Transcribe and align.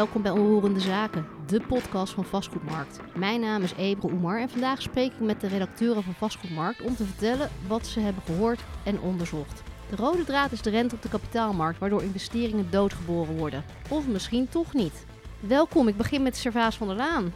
welkom 0.00 0.22
bij 0.22 0.30
Onroerende 0.30 0.80
Zaken, 0.80 1.26
de 1.46 1.60
podcast 1.60 2.12
van 2.12 2.24
Vastgoedmarkt. 2.24 3.00
Mijn 3.14 3.40
naam 3.40 3.62
is 3.62 3.72
Ebro 3.76 4.10
Oemar 4.10 4.40
en 4.40 4.48
vandaag 4.48 4.82
spreek 4.82 5.12
ik 5.12 5.20
met 5.20 5.40
de 5.40 5.46
redacteuren 5.46 6.02
van 6.02 6.14
Vastgoedmarkt 6.14 6.82
om 6.82 6.96
te 6.96 7.04
vertellen 7.04 7.50
wat 7.66 7.86
ze 7.86 8.00
hebben 8.00 8.22
gehoord 8.22 8.60
en 8.84 9.00
onderzocht. 9.00 9.62
De 9.90 9.96
rode 9.96 10.24
draad 10.24 10.52
is 10.52 10.62
de 10.62 10.70
rente 10.70 10.94
op 10.94 11.02
de 11.02 11.08
kapitaalmarkt, 11.08 11.78
waardoor 11.78 12.02
investeringen 12.02 12.70
doodgeboren 12.70 13.36
worden. 13.36 13.64
Of 13.88 14.06
misschien 14.06 14.48
toch 14.48 14.74
niet. 14.74 15.04
Welkom, 15.40 15.88
ik 15.88 15.96
begin 15.96 16.22
met 16.22 16.36
Servaas 16.36 16.76
van 16.76 16.86
der 16.86 16.96
Laan. 16.96 17.32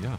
Ja, 0.00 0.18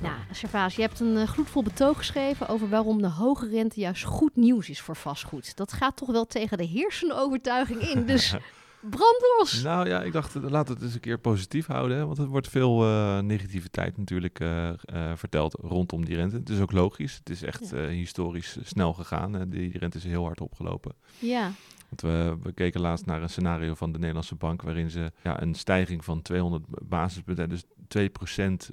Nou, 0.00 0.14
Servaas, 0.30 0.76
je 0.76 0.82
hebt 0.82 1.00
een 1.00 1.16
eh, 1.16 1.28
gloedvol 1.28 1.62
betoog 1.62 1.96
geschreven 1.96 2.48
over 2.48 2.68
waarom 2.68 3.02
de 3.02 3.08
hoge 3.08 3.48
rente 3.48 3.80
juist 3.80 4.04
goed 4.04 4.36
nieuws 4.36 4.68
is 4.68 4.80
voor 4.80 4.96
vastgoed. 4.96 5.56
Dat 5.56 5.72
gaat 5.72 5.96
toch 5.96 6.10
wel 6.10 6.26
tegen 6.26 6.58
de 6.58 6.64
heersende 6.64 7.14
overtuiging 7.14 7.80
in, 7.80 8.06
dus 8.06 8.34
brand 8.90 9.20
los! 9.38 9.62
nou 9.62 9.88
ja, 9.88 10.02
ik 10.02 10.12
dacht, 10.12 10.36
eh, 10.36 10.42
laten 10.42 10.66
we 10.68 10.74
het 10.74 10.82
eens 10.82 10.94
een 10.94 11.00
keer 11.00 11.18
positief 11.18 11.66
houden. 11.66 11.96
Hè? 11.96 12.06
Want 12.06 12.18
er 12.18 12.26
wordt 12.26 12.48
veel 12.48 12.82
eh, 12.84 13.18
negativiteit 13.18 13.96
natuurlijk 13.96 14.40
eh, 14.40 14.72
verteld 15.14 15.54
rondom 15.60 16.04
die 16.04 16.16
rente. 16.16 16.36
Het 16.36 16.48
is 16.48 16.60
ook 16.60 16.72
logisch. 16.72 17.16
Het 17.16 17.30
is 17.30 17.42
echt 17.42 17.70
Ja. 17.70 17.86
historisch 17.86 18.56
snel 18.62 18.92
gegaan. 18.92 19.32
Hè? 19.32 19.48
Die 19.48 19.78
rente 19.78 19.96
is 19.96 20.04
heel 20.04 20.24
hard 20.24 20.40
opgelopen. 20.40 20.94
Ja, 21.18 21.50
Want 21.88 22.00
we, 22.00 22.36
we 22.42 22.52
keken 22.52 22.80
laatst 22.80 23.06
naar 23.06 23.22
een 23.22 23.28
scenario 23.30 23.74
van 23.74 23.92
de 23.92 23.98
Nederlandse 23.98 24.34
Bank... 24.34 24.62
waarin 24.62 24.90
ze 24.90 25.12
ja, 25.22 25.42
een 25.42 25.54
stijging 25.54 26.04
van 26.04 26.22
200 26.22 26.64
basispunten, 26.88 27.48
dus 27.48 27.64
2% 27.98 28.70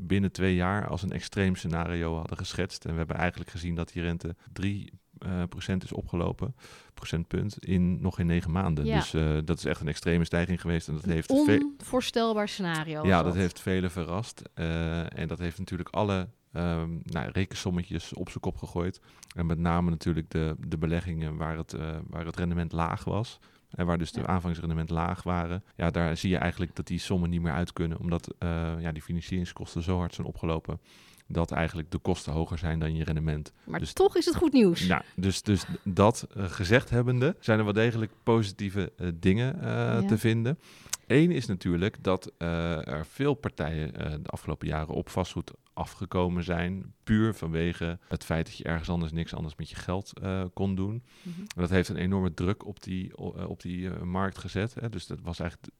binnen 0.00 0.32
twee 0.32 0.54
jaar... 0.54 0.88
als 0.88 1.02
een 1.02 1.12
extreem 1.12 1.54
scenario 1.56 2.16
hadden 2.16 2.36
geschetst. 2.36 2.84
En 2.84 2.90
we 2.92 2.98
hebben 2.98 3.16
eigenlijk 3.16 3.50
gezien 3.50 3.74
dat 3.74 3.92
die 3.92 4.02
rente 4.02 4.36
3 4.52 4.92
eh, 5.18 5.42
procent 5.48 5.84
is 5.84 5.92
opgelopen, 5.92 6.54
procentpunt, 6.94 7.64
in 7.64 8.00
nog 8.00 8.18
in 8.18 8.26
negen 8.26 8.50
maanden. 8.50 8.84
Ja. 8.84 8.96
Dus 8.98 9.14
eh, 9.14 9.36
dat 9.44 9.58
is 9.58 9.64
echt 9.64 9.80
een 9.80 9.88
extreme 9.88 10.24
stijging 10.24 10.60
geweest. 10.60 10.88
En 10.88 10.94
dat 10.94 11.04
heeft 11.04 11.32
ve- 11.44 11.72
onvoorstelbaar 11.78 12.48
scenario. 12.48 13.06
ja, 13.06 13.22
dat 13.22 13.34
heeft 13.34 13.60
velen 13.60 13.90
verrast. 13.90 14.42
Eh, 14.54 15.18
en 15.18 15.28
dat 15.28 15.38
heeft 15.38 15.58
natuurlijk 15.58 15.88
alle 15.88 16.28
ehm, 16.52 16.90
nou, 17.02 17.30
rekensommetjes 17.32 18.12
op 18.14 18.28
zijn 18.28 18.40
kop 18.40 18.56
gegooid. 18.56 19.00
En 19.34 19.46
met 19.46 19.58
name 19.58 19.90
natuurlijk 19.90 20.30
de, 20.30 20.54
de 20.58 20.78
beleggingen 20.78 21.36
waar 21.36 21.56
het, 21.56 21.76
waar 22.06 22.26
het 22.26 22.36
rendement 22.36 22.72
laag 22.72 23.04
was. 23.04 23.38
En 23.70 23.86
waar 23.86 23.98
dus 23.98 24.12
de 24.12 24.20
Ja. 24.20 24.26
aanvangsrendement 24.26 24.90
laag 24.90 25.22
waren. 25.22 25.64
Ja, 25.76 25.90
daar 25.90 26.16
zie 26.16 26.30
je 26.30 26.36
eigenlijk 26.36 26.74
dat 26.76 26.86
die 26.86 26.98
sommen 26.98 27.30
niet 27.30 27.40
meer 27.42 27.52
uit 27.52 27.72
kunnen. 27.72 27.98
Omdat 27.98 28.34
ja, 28.78 28.92
die 28.92 29.02
financieringskosten 29.02 29.82
zo 29.82 29.98
hard 29.98 30.14
zijn 30.14 30.26
opgelopen. 30.26 30.80
Dat 31.28 31.50
eigenlijk 31.50 31.90
de 31.90 31.98
kosten 31.98 32.32
hoger 32.32 32.58
zijn 32.58 32.78
dan 32.78 32.94
je 32.96 33.04
rendement. 33.04 33.52
Maar 33.64 33.80
dus- 33.80 33.92
toch 33.92 34.16
is 34.16 34.24
het 34.24 34.36
goed 34.36 34.52
nieuws. 34.52 34.86
Nou, 34.86 35.02
dus, 35.16 35.42
dus 35.42 35.64
dat 35.84 36.26
eh, 36.34 36.44
gezegd 36.44 36.90
hebbende, 36.90 37.36
zijn 37.40 37.58
er 37.58 37.64
wel 37.64 37.72
degelijk 37.72 38.12
positieve 38.22 38.92
eh, 38.96 39.08
dingen 39.14 39.60
eh, 39.60 39.66
Ja. 39.68 40.02
te 40.02 40.18
vinden. 40.18 40.58
Eén 41.06 41.30
is 41.30 41.46
natuurlijk 41.46 41.96
dat 42.00 42.32
er 42.38 43.06
veel 43.06 43.34
partijen 43.34 43.92
de 44.22 44.28
afgelopen 44.28 44.68
jaren 44.68 44.94
op 44.94 45.08
vastgoed 45.08 45.52
afgekomen 45.76 46.44
zijn. 46.44 46.94
Puur 47.04 47.34
vanwege 47.34 47.98
het 48.08 48.24
feit 48.24 48.46
dat 48.46 48.56
je 48.56 48.64
ergens 48.64 48.88
anders 48.88 49.12
niks 49.12 49.34
anders 49.34 49.54
met 49.56 49.70
je 49.70 49.76
geld 49.76 50.18
eh, 50.18 50.44
kon 50.54 50.74
doen. 50.74 51.02
Mhm. 51.22 51.40
Dat 51.46 51.70
heeft 51.70 51.88
een 51.88 51.96
enorme 51.96 52.34
druk 52.34 52.66
op 52.66 52.82
die, 52.82 53.16
eh, 53.16 53.48
op 53.48 53.62
die 53.62 53.90
eh, 53.90 54.02
markt 54.02 54.38
gezet. 54.38 54.74
Hè. 54.74 54.88
Dus 54.88 55.06
dat 55.06 55.18
was 55.22 55.38
eigenlijk 55.40 55.72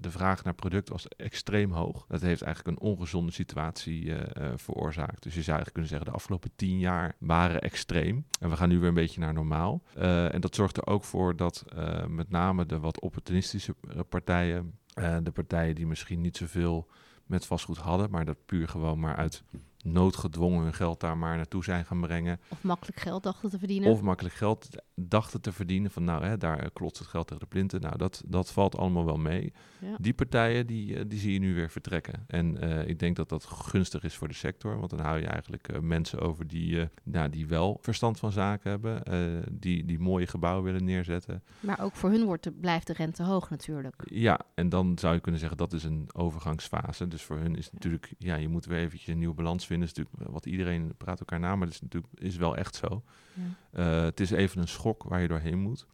de, 0.00 0.10
vraag 0.10 0.44
naar 0.44 0.54
product 0.54 0.88
was 0.88 1.08
extreem 1.08 1.72
hoog. 1.72 2.06
Dat 2.08 2.20
heeft 2.20 2.42
eigenlijk 2.42 2.76
een 2.76 2.88
ongezonde 2.88 3.32
situatie 3.32 4.12
veroorzaakt. 4.54 5.22
Dus 5.22 5.34
je 5.34 5.42
zou 5.42 5.56
eigenlijk 5.56 5.72
kunnen 5.72 5.90
zeggen, 5.90 6.08
de 6.08 6.16
afgelopen 6.16 6.50
tien 6.56 6.78
jaar 6.78 7.16
waren 7.18 7.60
extreem. 7.60 8.26
En 8.40 8.50
we 8.50 8.56
gaan 8.56 8.68
nu 8.68 8.78
weer 8.78 8.88
een 8.88 8.94
beetje 8.94 9.20
naar 9.20 9.32
normaal. 9.32 9.82
En 9.94 10.40
dat 10.40 10.54
zorgt 10.54 10.76
er 10.76 10.86
ook 10.86 11.04
voor 11.04 11.36
dat 11.36 11.64
met 12.08 12.30
name 12.30 12.66
de 12.66 12.78
wat 12.78 13.00
opportunistische 13.00 13.74
partijen, 14.08 14.78
de 15.22 15.32
partijen 15.32 15.74
die 15.74 15.86
misschien 15.86 16.20
niet 16.20 16.36
zoveel 16.36 16.88
met 17.26 17.46
vastgoed 17.46 17.78
hadden, 17.78 18.10
maar 18.10 18.24
dat 18.24 18.44
puur 18.46 18.68
gewoon 18.68 19.00
maar 19.00 19.16
uit 19.16 19.42
noodgedwongen 19.84 20.62
hun 20.62 20.74
geld 20.74 21.00
daar 21.00 21.18
maar 21.18 21.36
naartoe 21.36 21.64
zijn 21.64 21.84
gaan 21.84 22.00
brengen. 22.00 22.40
Of 22.48 22.62
makkelijk 22.62 23.00
geld 23.00 23.22
dachten 23.22 23.50
te 23.50 23.58
verdienen. 23.58 23.90
Of 23.90 24.00
makkelijk 24.02 24.34
geld 24.34 24.68
dachten 24.94 25.40
te 25.40 25.52
verdienen. 25.52 25.90
Van 25.90 26.04
nou, 26.04 26.24
hè, 26.24 26.36
daar 26.36 26.70
klotst 26.70 26.98
het 26.98 27.08
geld 27.08 27.26
tegen 27.26 27.42
de 27.42 27.48
plinten. 27.48 27.80
Nou, 27.80 27.96
dat, 27.96 28.22
dat 28.26 28.52
valt 28.52 28.76
allemaal 28.76 29.04
wel 29.04 29.16
mee. 29.16 29.52
Ja. 29.80 29.96
Die 30.00 30.14
partijen, 30.14 30.66
die, 30.66 30.96
eh, 30.96 31.04
die 31.06 31.18
zie 31.18 31.32
je 31.32 31.38
nu 31.38 31.54
weer 31.54 31.70
vertrekken. 31.70 32.24
En 32.26 32.60
eh, 32.60 32.88
ik 32.88 32.98
denk 32.98 33.16
dat 33.16 33.28
dat 33.28 33.44
gunstig 33.44 34.02
is 34.02 34.14
voor 34.16 34.28
de 34.28 34.34
sector. 34.34 34.78
Want 34.78 34.90
dan 34.90 35.00
hou 35.00 35.20
je 35.20 35.26
eigenlijk 35.26 35.68
eh, 35.68 35.80
mensen 35.80 36.20
over 36.20 36.46
die, 36.46 36.80
eh, 36.80 36.86
nou, 37.02 37.28
die 37.30 37.46
wel 37.46 37.78
verstand 37.80 38.18
van 38.18 38.32
zaken 38.32 38.70
hebben. 38.70 39.02
eh, 39.04 39.18
die, 39.52 39.84
die 39.84 39.98
mooie 39.98 40.26
gebouwen 40.26 40.64
willen 40.64 40.84
neerzetten. 40.84 41.42
Maar 41.60 41.80
ook 41.80 41.94
voor 41.96 42.10
hun 42.10 42.24
wordt 42.24 42.44
de, 42.44 42.52
blijft 42.52 42.86
de 42.86 42.92
rente 42.92 43.22
hoog 43.22 43.50
natuurlijk. 43.50 44.02
Ja, 44.04 44.40
en 44.54 44.68
dan 44.68 44.98
zou 44.98 45.14
je 45.14 45.20
kunnen 45.20 45.40
zeggen 45.40 45.58
dat 45.58 45.72
is 45.72 45.84
een 45.84 46.08
overgangsfase. 46.12 47.08
Dus 47.08 47.22
voor 47.22 47.36
hun 47.38 47.56
is 47.56 47.70
natuurlijk, 47.72 48.14
ja, 48.18 48.34
je 48.34 48.48
moet 48.48 48.64
weer 48.64 48.78
eventjes 48.78 49.08
een 49.08 49.18
nieuwe 49.18 49.34
balans 49.34 49.66
vinden. 49.66 49.72
Is 49.82 49.92
natuurlijk 49.94 50.32
wat 50.32 50.46
iedereen 50.46 50.94
praat 50.96 51.18
elkaar 51.18 51.40
na, 51.40 51.56
maar 51.56 51.66
dat 51.66 51.74
is 51.74 51.80
natuurlijk 51.80 52.12
is 52.14 52.36
wel 52.36 52.56
echt 52.56 52.74
zo. 52.74 53.02
Ja. 53.32 53.42
Eh, 53.70 54.04
het 54.04 54.20
is 54.20 54.30
even 54.30 54.60
een 54.60 54.68
schok 54.68 55.02
waar 55.02 55.20
je 55.20 55.28
doorheen 55.28 55.58
moet. 55.58 55.86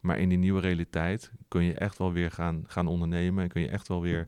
Maar 0.00 0.18
in 0.18 0.28
die 0.28 0.38
nieuwe 0.38 0.60
realiteit 0.60 1.32
kun 1.48 1.62
je 1.62 1.74
echt 1.74 1.98
wel 1.98 2.12
weer 2.12 2.30
gaan, 2.30 2.64
gaan 2.66 2.86
ondernemen. 2.86 3.42
En 3.42 3.48
kun 3.48 3.60
je 3.60 3.68
echt 3.68 3.88
wel 3.88 4.00
weer 4.00 4.26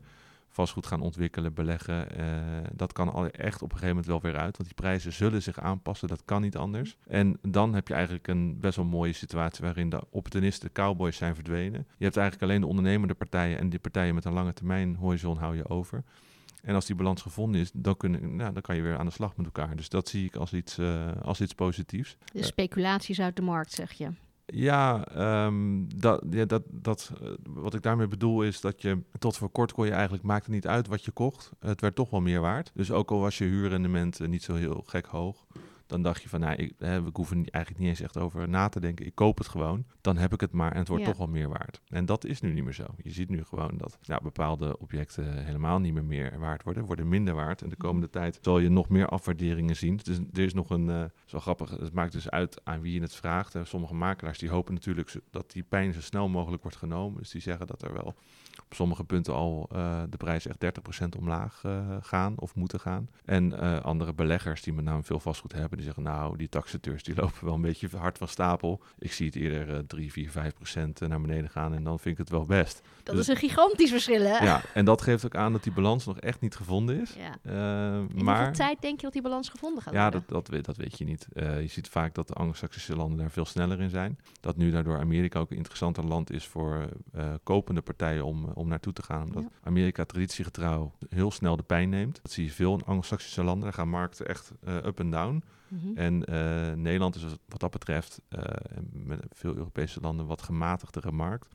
vastgoed 0.53 0.85
gaan 0.85 1.01
ontwikkelen, 1.01 1.53
beleggen. 1.53 2.17
Eh, 2.17 2.25
dat 2.73 2.93
kan 2.93 3.13
al 3.13 3.27
echt 3.27 3.61
op 3.61 3.71
een 3.71 3.77
gegeven 3.77 3.87
moment 3.87 4.05
wel 4.05 4.21
weer 4.21 4.41
uit. 4.41 4.57
Want 4.57 4.69
die 4.69 4.73
prijzen 4.73 5.13
zullen 5.13 5.41
zich 5.41 5.59
aanpassen. 5.59 6.07
Dat 6.07 6.21
kan 6.25 6.41
niet 6.41 6.57
anders. 6.57 6.97
En 7.07 7.37
dan 7.41 7.73
heb 7.73 7.87
je 7.87 7.93
eigenlijk 7.93 8.27
een 8.27 8.59
best 8.59 8.75
wel 8.75 8.85
mooie 8.85 9.13
situatie... 9.13 9.63
waarin 9.63 9.89
de 9.89 10.01
opportunisten, 10.09 10.67
de 10.67 10.81
cowboys 10.81 11.17
zijn 11.17 11.35
verdwenen. 11.35 11.85
Je 11.97 12.03
hebt 12.03 12.17
eigenlijk 12.17 12.49
alleen 12.49 12.61
de 12.61 12.67
ondernemende 12.67 13.13
partijen... 13.13 13.57
en 13.57 13.69
die 13.69 13.79
partijen 13.79 14.15
met 14.15 14.25
een 14.25 14.33
lange 14.33 14.53
termijn 14.53 14.95
horizon 14.95 15.37
hou 15.37 15.55
je 15.55 15.69
over. 15.69 16.03
En 16.63 16.75
als 16.75 16.85
die 16.85 16.95
balans 16.95 17.21
gevonden 17.21 17.61
is, 17.61 17.71
dan, 17.73 17.97
kunnen, 17.97 18.35
nou, 18.35 18.53
dan 18.53 18.61
kan 18.61 18.75
je 18.75 18.81
weer 18.81 18.97
aan 18.97 19.05
de 19.05 19.11
slag 19.11 19.35
met 19.37 19.45
elkaar. 19.45 19.75
Dus 19.75 19.89
dat 19.89 20.07
zie 20.09 20.25
ik 20.25 20.35
als 20.35 20.53
iets, 20.53 20.77
eh, 20.77 21.11
als 21.21 21.41
iets 21.41 21.53
positiefs. 21.53 22.17
De 22.33 22.43
speculaties 22.43 23.21
uit 23.21 23.35
de 23.35 23.41
markt, 23.41 23.71
zeg 23.71 23.91
je. 23.91 24.09
Ja, 24.45 25.07
ehm, 25.07 25.83
dat, 25.95 26.23
ja 26.29 26.45
dat, 26.45 26.63
dat, 26.69 27.11
eh, 27.21 27.29
wat 27.43 27.73
ik 27.73 27.81
daarmee 27.81 28.07
bedoel 28.07 28.43
is 28.43 28.61
dat 28.61 28.81
je 28.81 29.01
tot 29.19 29.37
voor 29.37 29.49
kort 29.49 29.71
kon 29.71 29.85
je 29.85 29.91
eigenlijk, 29.91 30.23
maakte 30.23 30.49
niet 30.49 30.67
uit 30.67 30.87
wat 30.87 31.05
je 31.05 31.11
kocht. 31.11 31.51
Het 31.59 31.81
werd 31.81 31.95
toch 31.95 32.09
wel 32.09 32.21
meer 32.21 32.41
waard. 32.41 32.71
Dus 32.73 32.91
ook 32.91 33.11
al 33.11 33.19
was 33.19 33.37
je 33.37 33.45
huurrendement 33.45 34.19
eh, 34.19 34.27
niet 34.27 34.43
zo 34.43 34.55
heel 34.55 34.83
gek 34.85 35.05
hoog, 35.05 35.45
dan 35.93 36.01
dacht 36.01 36.21
je 36.21 36.29
van, 36.29 36.39
nou, 36.39 36.55
ik, 36.55 36.73
hè, 36.77 37.03
we 37.03 37.09
hoeven 37.13 37.37
niet, 37.37 37.49
eigenlijk 37.49 37.83
niet 37.83 37.93
eens 37.93 38.01
echt 38.01 38.17
over 38.17 38.49
na 38.49 38.69
te 38.69 38.79
denken. 38.79 39.05
Ik 39.05 39.15
koop 39.15 39.37
het 39.37 39.47
gewoon, 39.47 39.85
dan 40.01 40.17
heb 40.17 40.33
ik 40.33 40.41
het 40.41 40.51
maar 40.51 40.71
en 40.71 40.77
het 40.79 40.87
wordt 40.87 41.03
Ja. 41.03 41.09
toch 41.09 41.17
wel 41.17 41.27
meer 41.27 41.49
waard. 41.49 41.81
En 41.87 42.05
dat 42.05 42.25
is 42.25 42.41
nu 42.41 42.53
niet 42.53 42.63
meer 42.63 42.73
zo. 42.73 42.85
Je 42.97 43.11
ziet 43.11 43.29
nu 43.29 43.43
gewoon 43.43 43.77
dat 43.77 43.97
ja, 44.01 44.19
bepaalde 44.23 44.77
objecten 44.79 45.43
helemaal 45.45 45.79
niet 45.79 45.93
meer 45.93 46.03
meer 46.03 46.39
waard 46.39 46.63
worden, 46.63 46.85
worden 46.85 47.07
minder 47.07 47.33
waard. 47.33 47.61
En 47.61 47.69
de 47.69 47.75
komende 47.75 48.09
tijd 48.09 48.37
zal 48.41 48.59
je 48.59 48.69
nog 48.69 48.89
meer 48.89 49.07
afwaarderingen 49.07 49.75
zien. 49.75 49.99
Dus 50.03 50.17
er 50.33 50.39
is 50.43 50.53
nog 50.53 50.69
een, 50.69 50.89
eh 50.89 51.03
zo 51.25 51.39
grappig, 51.39 51.69
het 51.69 51.93
maakt 51.93 52.11
dus 52.11 52.29
uit 52.29 52.61
aan 52.63 52.81
wie 52.81 52.93
je 52.93 53.01
het 53.01 53.15
vraagt. 53.15 53.53
hè. 53.53 53.65
Sommige 53.65 53.93
makelaars 53.93 54.37
die 54.39 54.49
hopen 54.49 54.73
natuurlijk 54.73 55.13
dat 55.31 55.51
die 55.51 55.63
pijn 55.63 55.93
zo 55.93 56.01
snel 56.01 56.29
mogelijk 56.29 56.61
wordt 56.61 56.77
genomen. 56.77 57.19
Dus 57.19 57.29
die 57.31 57.41
zeggen 57.41 57.67
dat 57.67 57.81
er 57.81 57.93
wel 57.93 58.15
op 58.65 58.73
sommige 58.73 59.03
punten 59.03 59.33
al 59.33 59.69
eh, 59.71 60.03
de 60.09 60.17
prijzen 60.17 60.51
echt 60.51 60.59
30% 61.05 61.17
omlaag 61.19 61.61
eh, 61.65 61.87
gaan 62.01 62.33
of 62.39 62.55
moeten 62.55 62.79
gaan. 62.79 63.09
En 63.25 63.59
eh, 63.59 63.79
andere 63.81 64.13
beleggers 64.13 64.61
die 64.61 64.73
met 64.73 64.85
name 64.85 65.03
veel 65.03 65.19
vastgoed 65.19 65.51
hebben, 65.53 65.77
die 65.83 65.93
zeggen 65.93 66.03
nou, 66.13 66.37
die 66.37 66.49
taxateurs 66.49 67.03
die 67.03 67.15
lopen 67.21 67.45
wel 67.45 67.53
een 67.53 67.61
beetje 67.61 67.89
hard 67.97 68.17
van 68.17 68.27
stapel. 68.27 68.81
Ik 68.99 69.11
zie 69.13 69.25
het 69.25 69.35
eerder 69.35 69.75
eh 69.75 69.79
3, 69.87 70.11
4, 70.11 70.29
5% 70.29 71.07
naar 71.07 71.21
beneden 71.21 71.49
gaan 71.49 71.73
en 71.73 71.83
dan 71.83 71.99
vind 71.99 72.13
ik 72.13 72.17
het 72.17 72.29
wel 72.29 72.45
best. 72.45 72.81
Dat 73.03 73.15
Dus- 73.15 73.27
is 73.27 73.33
een 73.33 73.49
gigantisch 73.49 73.89
verschil, 73.89 74.21
hè? 74.21 74.37
Ja, 74.37 74.61
en 74.73 74.85
dat 74.85 75.01
geeft 75.01 75.25
ook 75.25 75.35
aan 75.35 75.51
dat 75.51 75.63
die 75.63 75.73
balans 75.73 76.05
nog 76.05 76.19
echt 76.19 76.41
niet 76.41 76.55
gevonden 76.55 77.01
is. 77.01 77.13
Ja. 77.17 77.35
Eh, 77.41 78.17
In 78.17 78.23
maar 78.23 78.35
hoeveel 78.35 78.53
tijd 78.53 78.81
denk 78.81 78.95
je 78.95 79.01
dat 79.03 79.13
die 79.13 79.21
balans 79.21 79.49
gevonden 79.49 79.83
gaat 79.83 79.93
ja, 79.93 80.01
worden? 80.01 80.23
dat, 80.27 80.29
dat, 80.45 80.47
weet, 80.47 80.65
dat 80.65 80.77
weet 80.77 80.97
je 80.97 81.05
niet. 81.05 81.27
Eh, 81.33 81.61
je 81.61 81.67
ziet 81.67 81.87
vaak 81.89 82.13
dat 82.15 82.27
de 82.27 82.33
Anglo-Saxische 82.33 82.95
landen 82.95 83.17
daar 83.17 83.31
veel 83.31 83.45
sneller 83.45 83.81
in 83.81 83.89
zijn. 83.89 84.19
Dat 84.39 84.57
nu 84.57 84.71
daardoor 84.71 84.99
Amerika 84.99 85.39
ook 85.39 85.51
een 85.51 85.57
interessanter 85.57 86.03
land 86.05 86.31
is 86.31 86.45
voor 86.47 86.89
eh, 87.13 87.33
kopende 87.43 87.81
partijen 87.81 88.25
om, 88.25 88.45
om 88.45 88.67
naartoe 88.67 88.93
te 88.93 89.03
gaan. 89.03 89.25
Omdat 89.27 89.43
Ja. 89.43 89.49
Amerika 89.63 90.05
traditiegetrouw 90.05 90.91
heel 91.09 91.31
snel 91.31 91.55
de 91.55 91.63
pijn 91.63 91.89
neemt. 91.89 92.19
Dat 92.21 92.31
zie 92.31 92.45
je 92.45 92.51
veel 92.51 92.73
in 92.73 92.85
Anglo-Saxische 92.85 93.43
landen. 93.43 93.63
Daar 93.63 93.73
gaan 93.73 93.89
markten 93.89 94.27
echt 94.27 94.51
eh, 94.63 94.75
up 94.75 94.99
en 94.99 95.09
down. 95.09 95.43
Mhm. 95.73 95.97
En 95.97 96.25
eh, 96.25 96.73
Nederland 96.73 97.15
is 97.15 97.23
wat 97.47 97.59
dat 97.59 97.71
betreft, 97.71 98.21
eh, 98.29 98.39
en 98.77 98.89
met 98.93 99.25
veel 99.29 99.55
Europese 99.55 99.99
landen, 100.01 100.25
wat 100.25 100.41
gematigdere 100.41 101.11
markt. 101.11 101.47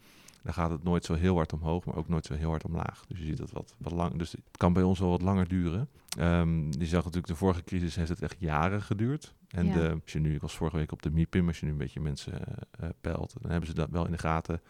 Dan 0.42 0.54
gaat 0.54 0.70
het 0.70 0.82
nooit 0.82 1.04
zo 1.04 1.14
heel 1.14 1.34
hard 1.34 1.52
omhoog, 1.52 1.84
maar 1.84 1.96
ook 1.96 2.08
nooit 2.08 2.26
zo 2.26 2.34
heel 2.34 2.48
hard 2.50 2.64
omlaag. 2.64 3.04
Dus 3.08 3.18
je 3.18 3.24
ziet 3.24 3.36
dat 3.36 3.50
wat, 3.50 3.74
wat 3.78 3.92
lang. 3.92 4.18
Dus 4.18 4.32
het 4.32 4.56
kan 4.56 4.72
bij 4.72 4.82
ons 4.82 4.98
wel 4.98 5.08
wat 5.10 5.22
langer 5.22 5.48
duren. 5.48 5.88
Ehm 6.18 6.66
je 6.78 6.86
zag 6.86 7.04
natuurlijk, 7.04 7.26
de 7.26 7.34
vorige 7.36 7.64
crisis 7.64 7.94
heeft 7.96 8.08
het 8.08 8.22
echt 8.22 8.36
jaren 8.38 8.82
geduurd. 8.82 9.34
En 9.48 9.66
Ja. 9.66 9.72
de, 9.74 9.98
als 10.02 10.12
je 10.12 10.18
nu, 10.20 10.34
ik 10.34 10.40
was 10.40 10.56
vorige 10.56 10.76
week 10.76 10.92
op 10.92 11.02
de 11.02 11.10
MIPIM, 11.10 11.46
als 11.48 11.60
je 11.60 11.66
nu 11.66 11.72
een 11.72 11.78
beetje 11.78 12.00
mensen 12.00 12.32
eh, 12.70 12.88
peilt, 13.00 13.34
dan 13.40 13.50
hebben 13.50 13.68
ze 13.68 13.74
dat 13.74 13.90
wel 13.90 14.04
in 14.04 14.12
de 14.12 14.18
gaten 14.18 14.60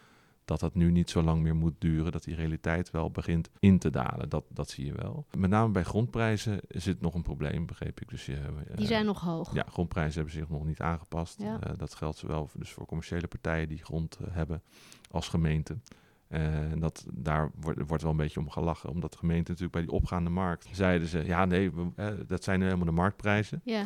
dat 0.49 0.59
dat 0.59 0.75
nu 0.75 0.91
niet 0.91 1.09
zo 1.09 1.21
lang 1.21 1.41
meer 1.41 1.55
moet 1.55 1.73
duren, 1.77 2.11
dat 2.11 2.23
die 2.23 2.35
realiteit 2.35 2.91
wel 2.91 3.11
begint 3.11 3.49
in 3.59 3.79
te 3.79 3.89
dalen. 3.89 4.29
Dat, 4.29 4.43
dat 4.49 4.69
zie 4.69 4.85
je 4.85 4.93
wel. 4.93 5.25
Met 5.37 5.49
name 5.49 5.71
bij 5.71 5.83
grondprijzen 5.83 6.59
zit 6.67 7.01
nog 7.01 7.13
een 7.13 7.21
probleem, 7.21 7.65
begreep 7.65 8.01
ik. 8.01 8.09
Dus 8.09 8.25
je, 8.25 8.35
eh, 8.35 8.75
Die 8.77 8.87
zijn 8.87 9.05
nog 9.05 9.21
hoog. 9.21 9.53
ja, 9.53 9.65
grondprijzen 9.69 10.15
hebben 10.15 10.33
zich 10.33 10.49
nog 10.49 10.65
niet 10.65 10.79
aangepast. 10.79 11.41
Ja. 11.41 11.59
Eh, 11.59 11.73
dat 11.77 11.95
geldt 11.95 12.17
zowel 12.17 12.47
voor, 12.47 12.59
dus 12.59 12.71
voor 12.71 12.85
commerciële 12.85 13.27
partijen 13.27 13.67
die 13.67 13.83
grond 13.83 14.15
eh, 14.15 14.27
hebben 14.35 14.61
als 15.11 15.27
gemeenten. 15.27 15.83
En 16.27 16.79
dat, 16.79 17.05
daar 17.13 17.51
wordt, 17.59 17.79
wordt 17.87 18.03
wel 18.03 18.11
een 18.11 18.17
beetje 18.17 18.39
om 18.39 18.49
gelachen, 18.49 18.89
omdat 18.89 19.11
de 19.11 19.17
gemeente 19.17 19.51
natuurlijk 19.51 19.71
bij 19.71 19.81
die 19.81 19.91
opgaande 19.91 20.29
markt 20.29 20.67
zeiden 20.71 21.07
ze, 21.07 21.25
ja 21.25 21.45
nee, 21.45 21.71
we, 21.71 22.23
dat 22.27 22.43
zijn 22.43 22.59
nu 22.59 22.65
helemaal 22.65 22.85
de 22.85 22.91
marktprijzen. 22.91 23.61
Ja, 23.63 23.85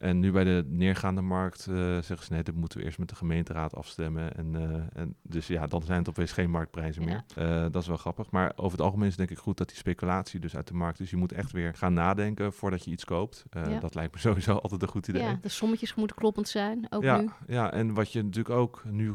En 0.00 0.18
nu 0.18 0.32
bij 0.32 0.44
de 0.44 0.64
neergaande 0.68 1.20
markt 1.20 1.66
eh, 1.66 1.74
zeggen 1.76 2.22
ze, 2.22 2.32
nee, 2.32 2.42
dat 2.42 2.54
moeten 2.54 2.78
we 2.78 2.84
eerst 2.84 2.98
met 2.98 3.08
de 3.08 3.14
gemeenteraad 3.14 3.74
afstemmen. 3.74 4.36
En, 4.36 4.54
eh, 4.54 5.00
en 5.02 5.14
dus 5.22 5.46
ja, 5.46 5.66
dan 5.66 5.82
zijn 5.82 5.98
het 5.98 6.08
opeens 6.08 6.32
geen 6.32 6.50
marktprijzen 6.50 7.02
Ja. 7.02 7.08
meer. 7.08 7.46
Eh, 7.46 7.62
dat 7.70 7.82
is 7.82 7.88
wel 7.88 7.96
grappig. 7.96 8.30
Maar 8.30 8.52
over 8.56 8.70
het 8.78 8.80
algemeen 8.86 9.08
is 9.08 9.16
denk 9.16 9.30
ik 9.30 9.38
goed 9.38 9.56
dat 9.56 9.68
die 9.68 9.76
speculatie 9.76 10.40
dus 10.40 10.56
uit 10.56 10.68
de 10.68 10.74
markt 10.74 11.00
is. 11.00 11.10
Je 11.10 11.16
moet 11.16 11.32
echt 11.32 11.52
weer 11.52 11.74
gaan 11.74 11.92
nadenken 11.92 12.52
voordat 12.52 12.84
je 12.84 12.90
iets 12.90 13.04
koopt. 13.04 13.44
Ja. 13.50 13.78
Dat 13.80 13.94
lijkt 13.94 14.14
me 14.14 14.20
sowieso 14.28 14.52
altijd 14.56 14.82
een 14.82 14.88
goed 14.88 15.08
idee. 15.08 15.22
ja, 15.22 15.38
de 15.42 15.48
sommetjes 15.48 15.94
moeten 15.94 16.16
kloppend 16.16 16.48
zijn, 16.48 16.86
ook 16.90 17.02
ja, 17.02 17.16
nu. 17.20 17.28
ja, 17.46 17.72
en 17.72 17.94
wat 17.94 18.12
je 18.12 18.22
natuurlijk 18.22 18.54
ook 18.54 18.82
nu 18.90 19.14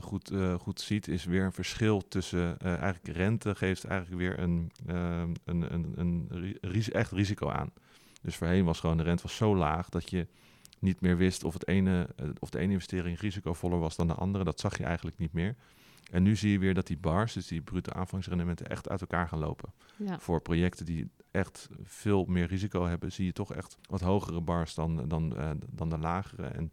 goed, 0.00 0.32
goed 0.58 0.80
ziet, 0.80 1.08
is 1.08 1.24
weer 1.24 1.44
een 1.44 1.52
verschil 1.52 2.08
tussen 2.08 2.58
eigenlijk 2.58 3.16
rente 3.16 3.54
geeft 3.54 3.84
eigenlijk 3.84 4.20
weer 4.20 4.38
een, 4.38 4.70
een, 5.44 5.72
een, 5.74 5.92
een 5.96 6.28
ris- 6.60 6.90
echt 6.90 7.10
risico 7.10 7.48
aan. 7.48 7.70
Dus 8.22 8.36
voorheen 8.36 8.64
was 8.64 8.80
gewoon 8.80 8.96
de 8.96 9.02
rente 9.02 9.22
was 9.22 9.36
zo 9.36 9.56
laag 9.56 9.88
dat 9.88 10.10
je 10.10 10.26
niet 10.78 11.00
meer 11.00 11.16
wist 11.16 11.44
of, 11.44 11.52
het 11.52 11.66
ene, 11.68 12.08
eh, 12.16 12.28
of 12.38 12.50
de 12.50 12.58
ene 12.58 12.72
investering 12.72 13.18
risicovoller 13.18 13.78
was 13.78 13.96
dan 13.96 14.06
de 14.06 14.14
andere. 14.14 14.44
Dat 14.44 14.60
zag 14.60 14.78
je 14.78 14.84
eigenlijk 14.84 15.18
niet 15.18 15.32
meer. 15.32 15.56
En 16.10 16.22
nu 16.22 16.36
zie 16.36 16.50
je 16.52 16.58
weer 16.58 16.74
dat 16.74 16.86
die 16.86 16.98
bars, 16.98 17.32
dus 17.32 17.46
die 17.46 17.60
brute 17.60 17.92
aanvangsrendementen, 17.92 18.66
echt 18.66 18.88
uit 18.88 19.00
elkaar 19.00 19.28
gaan 19.28 19.38
lopen 19.38 19.72
Ja. 19.96 20.18
voor 20.18 20.40
projecten 20.40 20.86
die 20.86 21.10
echt 21.30 21.68
veel 21.82 22.24
meer 22.24 22.46
risico 22.46 22.86
hebben, 22.86 23.12
zie 23.12 23.24
je 23.24 23.32
toch 23.32 23.54
echt 23.54 23.78
wat 23.88 24.00
hogere 24.00 24.40
bars 24.40 24.74
dan, 24.74 25.08
dan, 25.08 25.36
eh, 25.36 25.50
dan 25.70 25.88
de 25.90 25.98
lagere. 25.98 26.46
En 26.46 26.72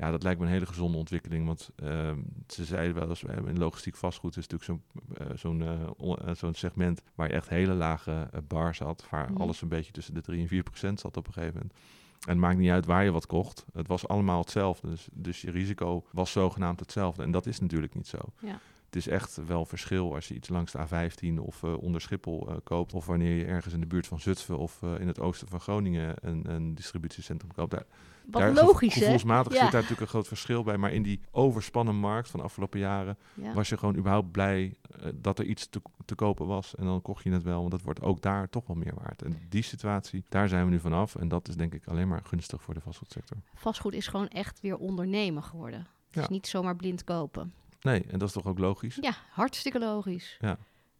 ja, 0.00 0.10
dat 0.10 0.22
lijkt 0.22 0.40
me 0.40 0.46
een 0.46 0.52
hele 0.52 0.66
gezonde 0.66 0.98
ontwikkeling. 0.98 1.46
Want 1.46 1.70
ehm, 1.76 2.18
ze 2.48 2.64
zeiden 2.64 2.94
wel 2.94 3.08
eens, 3.08 3.22
in 3.22 3.58
logistiek 3.58 3.96
vastgoed 3.96 4.36
is 4.36 4.46
natuurlijk 4.48 4.64
zo'n 4.64 4.82
eh, 5.18 5.36
zo'n 5.36 5.62
eh, 5.62 6.28
eh, 6.28 6.34
zo'n 6.34 6.54
segment 6.54 7.02
waar 7.14 7.28
je 7.28 7.34
echt 7.34 7.48
hele 7.48 7.74
lage 7.74 8.28
bars 8.48 8.78
had. 8.78 9.06
Waar 9.10 9.30
Mhm. 9.32 9.40
alles 9.40 9.62
een 9.62 9.68
beetje 9.68 9.92
tussen 9.92 10.14
de 10.14 10.20
3 10.20 10.40
en 10.40 10.48
4 10.48 10.62
procent 10.62 11.00
zat 11.00 11.16
op 11.16 11.26
een 11.26 11.32
gegeven 11.32 11.54
moment. 11.54 11.72
En 12.20 12.28
het 12.30 12.38
maakt 12.38 12.58
niet 12.58 12.70
uit 12.70 12.86
waar 12.86 13.04
je 13.04 13.10
wat 13.10 13.26
kocht. 13.26 13.64
Het 13.72 13.86
was 13.86 14.08
allemaal 14.08 14.40
hetzelfde. 14.40 14.88
Dus, 14.88 15.08
dus 15.12 15.40
je 15.40 15.50
risico 15.50 16.04
was 16.12 16.32
zogenaamd 16.32 16.80
hetzelfde. 16.80 17.22
En 17.22 17.30
dat 17.30 17.46
is 17.46 17.60
natuurlijk 17.60 17.94
niet 17.94 18.06
zo. 18.08 18.18
Ja. 18.40 18.60
Het 18.90 18.98
is 18.98 19.08
echt 19.08 19.36
wel 19.46 19.64
verschil 19.64 20.14
als 20.14 20.28
je 20.28 20.34
iets 20.34 20.48
langs 20.48 20.72
de 20.72 20.78
A15 20.78 21.38
of 21.40 21.62
eh, 21.62 21.82
onder 21.82 22.00
Schiphol 22.00 22.48
eh, 22.48 22.56
koopt. 22.64 22.92
Of 22.94 23.06
wanneer 23.06 23.36
je 23.36 23.44
ergens 23.44 23.74
in 23.74 23.80
de 23.80 23.86
buurt 23.86 24.06
van 24.06 24.20
Zutphen 24.20 24.58
of 24.58 24.82
eh, 24.82 25.00
in 25.00 25.06
het 25.06 25.20
oosten 25.20 25.48
van 25.48 25.60
Groningen 25.60 26.14
een, 26.20 26.50
een 26.50 26.74
distributiecentrum 26.74 27.52
koopt. 27.52 27.70
Daar, 27.70 27.84
Wat 28.26 28.40
daar 28.42 28.52
logisch, 28.52 28.94
hè? 28.94 29.00
Gevoelsmatig 29.00 29.52
Ja. 29.52 29.58
zit 29.62 29.70
daar 29.72 29.80
natuurlijk 29.80 30.00
een 30.00 30.06
groot 30.06 30.28
verschil 30.28 30.62
bij. 30.62 30.76
Maar 30.76 30.92
in 30.92 31.02
die 31.02 31.20
overspannen 31.30 31.94
markt 31.96 32.28
van 32.30 32.40
de 32.40 32.46
afgelopen 32.46 32.78
jaren 32.78 33.18
Ja. 33.34 33.52
was 33.54 33.68
je 33.68 33.76
gewoon 33.78 33.96
überhaupt 33.96 34.30
blij 34.30 34.74
dat 35.14 35.38
er 35.38 35.44
iets 35.44 35.68
te, 35.68 35.80
te 36.04 36.14
kopen 36.14 36.46
was. 36.46 36.74
En 36.74 36.84
dan 36.84 37.02
kocht 37.02 37.24
je 37.24 37.30
het 37.30 37.42
wel, 37.42 37.58
want 37.58 37.70
dat 37.70 37.82
wordt 37.82 38.02
ook 38.02 38.22
daar 38.22 38.48
toch 38.48 38.66
wel 38.66 38.76
meer 38.76 38.94
waard. 38.94 39.22
En 39.22 39.36
die 39.48 39.62
situatie, 39.62 40.24
daar 40.28 40.48
zijn 40.48 40.64
we 40.64 40.70
nu 40.70 40.78
vanaf. 40.80 41.14
En 41.14 41.28
dat 41.28 41.48
is 41.48 41.56
denk 41.56 41.74
ik 41.74 41.86
alleen 41.86 42.08
maar 42.08 42.22
gunstig 42.24 42.62
voor 42.62 42.74
de 42.74 42.80
vastgoedsector. 42.80 43.36
Vastgoed 43.54 43.94
is 43.94 44.06
gewoon 44.06 44.28
echt 44.28 44.60
weer 44.60 44.76
ondernemen 44.76 45.42
geworden. 45.42 45.78
Het 46.06 46.16
is 46.16 46.22
Ja. 46.22 46.28
niet 46.30 46.46
zomaar 46.46 46.76
blind 46.76 47.04
kopen. 47.04 47.52
Nee, 47.80 48.04
en 48.08 48.18
dat 48.18 48.28
is 48.28 48.34
toch 48.34 48.46
ook 48.46 48.58
logisch? 48.58 48.98
Ja, 49.00 49.12
hartstikke 49.30 49.78
logisch. 49.78 50.36
Ja. 50.40 50.58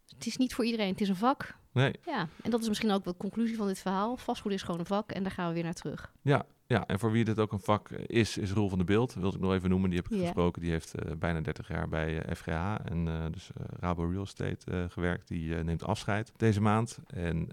Het 0.09 0.27
is 0.27 0.37
niet 0.37 0.55
voor 0.55 0.65
iedereen, 0.65 0.91
het 0.91 1.01
is 1.01 1.09
een 1.09 1.17
vak. 1.17 1.55
Nee, 1.73 1.95
Ja, 2.07 2.29
en 2.43 2.51
dat 2.51 2.61
is 2.61 2.69
misschien 2.69 2.91
ook 2.91 3.05
de 3.05 3.15
conclusie 3.17 3.57
van 3.57 3.67
dit 3.67 3.79
verhaal. 3.79 4.17
Vastgoed 4.17 4.53
is 4.53 4.63
gewoon 4.63 4.81
een 4.81 4.87
vak 4.87 5.11
en 5.11 5.23
daar 5.23 5.33
gaan 5.33 5.49
we 5.49 5.55
weer 5.55 5.63
naar 5.63 5.75
terug. 5.75 6.13
Ja, 6.23 6.47
ja, 6.71 6.87
en 6.87 6.99
voor 6.99 7.13
wie 7.13 7.25
dit 7.25 7.39
ook 7.39 7.53
een 7.53 7.61
vak 7.61 7.91
is, 7.91 8.39
is 8.39 8.53
Roel 8.53 8.69
van 8.69 8.79
de 8.79 8.85
Beeld. 8.85 9.15
Wil 9.15 9.35
ik 9.35 9.41
nog 9.41 9.53
even 9.53 9.71
noemen. 9.71 9.91
Die 9.91 9.99
heb 9.99 10.13
ik 10.13 10.21
gesproken. 10.21 10.63
Die 10.63 10.71
heeft 10.71 10.95
eh, 10.95 11.17
bijna 11.17 11.41
30 11.41 11.69
jaar 11.69 11.89
bij 11.89 12.23
eh, 12.23 12.35
FGH 12.35 12.75
en 12.85 13.09
eh, 13.09 13.25
dus 13.33 13.51
Rabo 13.81 14.05
Real 14.05 14.23
Estate 14.23 14.87
gewerkt. 14.89 15.29
Die 15.29 15.55
neemt 15.55 15.85
afscheid 15.85 16.33
deze 16.37 16.61
maand. 16.61 16.99
En 17.07 17.49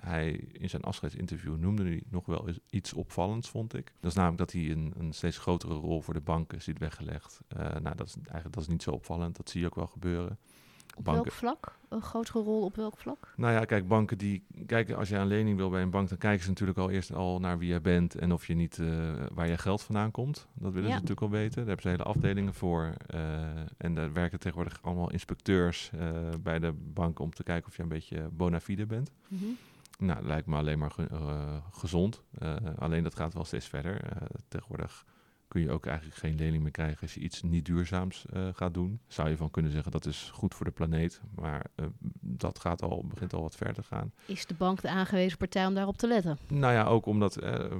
hij 0.00 0.30
in 0.52 0.70
zijn 0.70 0.82
afscheidsinterview 0.82 1.56
noemde 1.56 1.82
hij 1.82 2.02
nog 2.10 2.26
wel 2.26 2.48
eens 2.48 2.58
iets 2.70 2.92
opvallends, 2.92 3.50
vond 3.50 3.74
ik. 3.74 3.92
Dat 4.00 4.10
is 4.10 4.16
namelijk 4.16 4.38
dat 4.38 4.52
hij 4.52 4.70
een, 4.70 4.94
een 4.98 5.12
steeds 5.12 5.38
grotere 5.38 5.74
rol 5.74 6.02
voor 6.02 6.14
de 6.14 6.20
banken 6.20 6.62
ziet 6.62 6.78
weggelegd. 6.78 7.40
Nou, 7.56 7.96
dat 7.96 8.06
is 8.06 8.14
eigenlijk 8.14 8.54
dat 8.54 8.62
is 8.62 8.68
niet 8.68 8.82
zo 8.82 8.90
opvallend. 8.90 9.36
Dat 9.36 9.50
zie 9.50 9.60
je 9.60 9.66
ook 9.66 9.74
wel 9.74 9.86
gebeuren. 9.86 10.38
Op 10.98 11.04
Banken- 11.04 11.22
welk 11.24 11.36
vlak? 11.36 11.76
Een 11.88 12.02
grotere 12.02 12.38
rol 12.42 12.64
op 12.64 12.76
welk 12.76 12.96
vlak? 12.98 13.32
nou 13.36 13.52
ja, 13.52 13.64
kijk, 13.64 13.88
banken 13.88 14.18
die 14.18 14.44
kijken, 14.66 14.96
als 14.96 15.08
je 15.08 15.16
een 15.16 15.26
lening 15.26 15.56
wil 15.56 15.70
bij 15.70 15.82
een 15.82 15.90
bank, 15.90 16.08
dan 16.08 16.18
kijken 16.18 16.42
ze 16.42 16.48
natuurlijk 16.48 16.78
al 16.78 16.90
eerst 16.90 17.14
al 17.14 17.40
naar 17.40 17.58
wie 17.58 17.72
je 17.72 17.80
bent 17.80 18.14
en 18.14 18.32
of 18.32 18.46
je 18.46 18.54
niet, 18.54 18.78
eh, 18.78 18.86
waar 19.32 19.48
je 19.48 19.58
geld 19.58 19.82
vandaan 19.82 20.10
komt. 20.10 20.46
Dat 20.54 20.72
willen 20.72 20.88
Ja. 20.88 20.94
ze 20.94 21.00
natuurlijk 21.00 21.20
al 21.32 21.38
weten. 21.38 21.56
Daar 21.56 21.66
hebben 21.66 21.82
ze 21.82 21.88
hele 21.88 22.02
afdelingen 22.02 22.54
voor. 22.54 22.94
eh, 23.06 23.40
en 23.76 23.94
daar 23.94 24.12
werken 24.12 24.38
tegenwoordig 24.38 24.78
allemaal 24.82 25.10
inspecteurs 25.10 25.90
eh, 25.98 26.08
bij 26.42 26.58
de 26.58 26.72
bank 26.92 27.18
om 27.18 27.30
te 27.34 27.42
kijken 27.42 27.68
of 27.68 27.76
je 27.76 27.82
een 27.82 27.88
beetje 27.88 28.28
bona 28.32 28.60
fide 28.60 28.86
bent. 28.86 29.12
Mhm. 29.28 29.44
Nou, 29.98 30.18
dat 30.18 30.28
lijkt 30.28 30.46
me 30.46 30.56
alleen 30.56 30.78
maar 30.78 30.90
ge- 30.90 31.60
gezond. 31.72 32.22
Alleen 32.78 33.02
dat 33.02 33.14
gaat 33.14 33.34
wel 33.34 33.44
steeds 33.44 33.66
verder. 33.66 34.00
Tegenwoordig 34.48 35.04
kun 35.48 35.60
je 35.60 35.70
ook 35.70 35.86
eigenlijk 35.86 36.16
geen 36.16 36.36
lening 36.36 36.62
meer 36.62 36.72
krijgen 36.72 37.00
als 37.02 37.14
je 37.14 37.20
iets 37.20 37.42
niet 37.42 37.64
duurzaams 37.64 38.26
eh, 38.32 38.48
gaat 38.52 38.74
doen. 38.74 39.00
Zou 39.06 39.28
je 39.28 39.36
van 39.36 39.50
kunnen 39.50 39.72
zeggen 39.72 39.92
dat 39.92 40.06
is 40.06 40.30
goed 40.32 40.54
voor 40.54 40.66
de 40.66 40.72
planeet, 40.72 41.20
maar 41.34 41.66
eh, 41.74 41.86
dat 42.20 42.58
gaat 42.58 42.82
al, 42.82 43.04
begint 43.06 43.32
al 43.32 43.42
wat 43.42 43.56
verder 43.56 43.74
te 43.74 43.82
gaan. 43.82 44.12
Is 44.26 44.46
de 44.46 44.54
bank 44.54 44.80
de 44.80 44.88
aangewezen 44.88 45.38
partij 45.38 45.66
om 45.66 45.74
daarop 45.74 45.96
te 45.96 46.06
letten? 46.06 46.38
Nou 46.48 46.72
ja, 46.72 46.84
ook 46.84 47.06
omdat, 47.06 47.36
eh, 47.36 47.76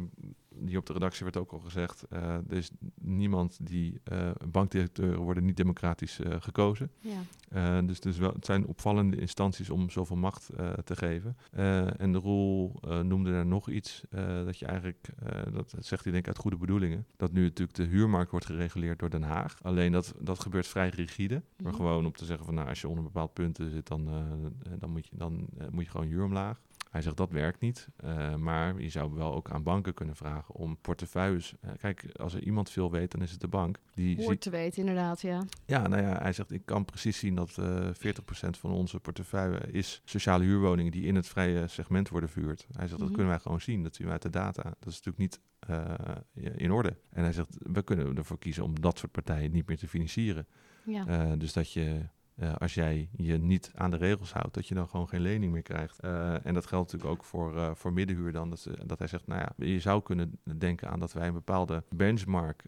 hier 0.66 0.78
op 0.78 0.86
de 0.86 0.92
redactie 0.92 1.24
werd 1.24 1.36
ook 1.36 1.52
al 1.52 1.58
gezegd, 1.58 2.02
eh, 2.10 2.34
er 2.34 2.56
is 2.56 2.70
niemand 3.00 3.58
die, 3.66 4.00
eh 4.04 4.30
bankdirecteuren 4.50 5.20
worden 5.20 5.44
niet 5.44 5.56
democratisch 5.56 6.20
eh, 6.20 6.36
gekozen. 6.38 6.90
Ja. 6.98 7.80
Dus 7.82 8.00
dus 8.00 8.18
wel, 8.18 8.32
het 8.32 8.44
zijn 8.44 8.66
opvallende 8.66 9.16
instanties 9.16 9.70
om 9.70 9.90
zoveel 9.90 10.16
macht 10.16 10.50
te 10.84 10.96
geven. 10.96 11.36
En 11.96 12.12
de 12.12 12.18
Roel 12.18 12.80
eh, 12.82 13.00
noemde 13.00 13.30
daar 13.30 13.46
nog 13.46 13.68
iets, 13.70 14.02
dat 14.44 14.58
je 14.58 14.66
eigenlijk, 14.66 15.08
dat 15.52 15.74
zegt 15.78 16.02
hij 16.02 16.12
denk 16.12 16.24
ik 16.24 16.26
uit 16.28 16.38
goede 16.38 16.56
bedoelingen, 16.56 17.06
dat 17.16 17.32
nu 17.32 17.42
natuurlijk 17.42 17.76
de 17.76 17.84
huurmarkt 17.84 18.30
wordt 18.30 18.46
gereguleerd 18.46 18.98
door 18.98 19.10
Den 19.10 19.22
Haag. 19.22 19.58
Alleen 19.62 19.92
dat, 19.92 20.14
dat 20.20 20.40
gebeurt 20.40 20.66
vrij 20.66 20.88
rigide. 20.88 21.42
Maar 21.56 21.72
Mhm. 21.72 21.80
gewoon 21.82 22.06
om 22.06 22.12
te 22.12 22.24
zeggen 22.24 22.44
van 22.44 22.54
nou, 22.54 22.68
als 22.68 22.80
je 22.80 22.88
onder 22.88 23.04
een 23.04 23.10
bepaald 23.12 23.32
punt 23.32 23.56
zit, 23.70 23.86
dan, 23.86 24.08
dan, 24.78 24.90
moet, 24.90 25.06
je, 25.06 25.16
dan 25.16 25.48
moet 25.70 25.84
je 25.84 25.90
gewoon 25.90 26.06
huur 26.06 26.24
omlaag. 26.24 26.60
Hij 26.90 27.02
zegt 27.02 27.16
dat 27.16 27.30
werkt 27.30 27.60
niet, 27.60 27.88
eh, 27.96 28.34
maar 28.34 28.80
je 28.80 28.88
zou 28.88 29.14
wel 29.14 29.34
ook 29.34 29.50
aan 29.50 29.62
banken 29.62 29.94
kunnen 29.94 30.16
vragen 30.16 30.54
om 30.54 30.76
portefeuilles. 30.80 31.54
eh, 31.60 31.70
kijk, 31.78 32.04
als 32.16 32.34
er 32.34 32.42
iemand 32.42 32.70
veel 32.70 32.90
weet, 32.90 33.10
dan 33.10 33.22
is 33.22 33.30
het 33.30 33.40
de 33.40 33.48
bank. 33.48 33.78
Die 33.94 34.16
ziet 34.16 34.24
Hoort 34.24 34.40
te 34.40 34.50
weten, 34.50 34.78
inderdaad, 34.80 35.20
ja. 35.20 35.42
ja, 35.66 35.88
nou 35.88 36.02
ja, 36.02 36.18
hij 36.22 36.32
zegt 36.32 36.52
ik 36.52 36.62
kan 36.64 36.84
precies 36.84 37.18
zien 37.18 37.34
dat 37.34 37.58
eh 37.58 37.88
40% 37.92 38.58
van 38.58 38.70
onze 38.70 39.00
portefeuille 39.00 39.58
is 39.70 40.02
sociale 40.04 40.44
huurwoningen 40.44 40.92
die 40.92 41.04
in 41.04 41.14
het 41.14 41.28
vrije 41.28 41.68
segment 41.68 42.08
worden 42.08 42.28
verhuurd. 42.28 42.66
Hij 42.72 42.86
zegt 42.86 42.92
Mhm. 42.92 43.00
dat 43.00 43.10
kunnen 43.10 43.28
wij 43.28 43.38
gewoon 43.38 43.60
zien, 43.60 43.82
dat 43.82 43.94
zien 43.96 44.06
we 44.06 44.12
uit 44.12 44.22
de 44.22 44.30
data. 44.30 44.62
Dat 44.62 44.92
is 44.92 45.02
natuurlijk 45.02 45.18
niet 45.18 45.40
eh, 45.58 46.54
in 46.56 46.70
orde. 46.72 46.96
En 47.10 47.22
hij 47.22 47.32
zegt 47.32 47.56
we 47.58 47.82
kunnen 47.82 48.16
ervoor 48.16 48.38
kiezen 48.38 48.64
om 48.64 48.80
dat 48.80 48.98
soort 48.98 49.12
partijen 49.12 49.50
niet 49.52 49.66
meer 49.68 49.76
te 49.76 49.88
financieren. 49.88 50.46
ja. 50.84 51.06
Eh, 51.06 51.32
dus 51.38 51.52
dat 51.52 51.72
je, 51.72 52.00
eh, 52.38 52.54
als 52.56 52.74
jij 52.74 53.08
je 53.16 53.38
niet 53.38 53.70
aan 53.74 53.90
de 53.90 53.96
regels 53.96 54.32
houdt, 54.32 54.54
dat 54.54 54.68
je 54.68 54.74
dan 54.74 54.88
gewoon 54.88 55.08
geen 55.08 55.20
lening 55.20 55.52
meer 55.52 55.62
krijgt. 55.62 55.98
Eh, 56.00 56.46
en 56.46 56.54
dat 56.54 56.66
geldt 56.66 56.92
natuurlijk 56.92 57.20
ook 57.20 57.24
voor, 57.26 57.56
eh, 57.56 57.74
voor 57.74 57.92
middenhuur 57.92 58.32
dan. 58.32 58.50
Dat, 58.50 58.66
dat 58.86 58.98
hij 58.98 59.08
zegt, 59.08 59.26
nou 59.26 59.40
ja, 59.40 59.66
je 59.66 59.80
zou 59.80 60.02
kunnen 60.02 60.38
denken 60.58 60.90
aan 60.90 61.00
dat 61.00 61.12
wij 61.12 61.26
een 61.26 61.32
bepaalde 61.32 61.84
benchmark 61.90 62.64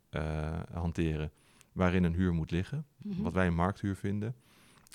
hanteren 0.73 1.31
waarin 1.73 2.05
een 2.05 2.15
huur 2.15 2.33
moet 2.33 2.51
liggen. 2.51 2.87
Mhm. 2.97 3.23
Wat 3.23 3.33
wij 3.33 3.47
een 3.47 3.55
markthuur 3.55 3.97
vinden. 3.97 4.35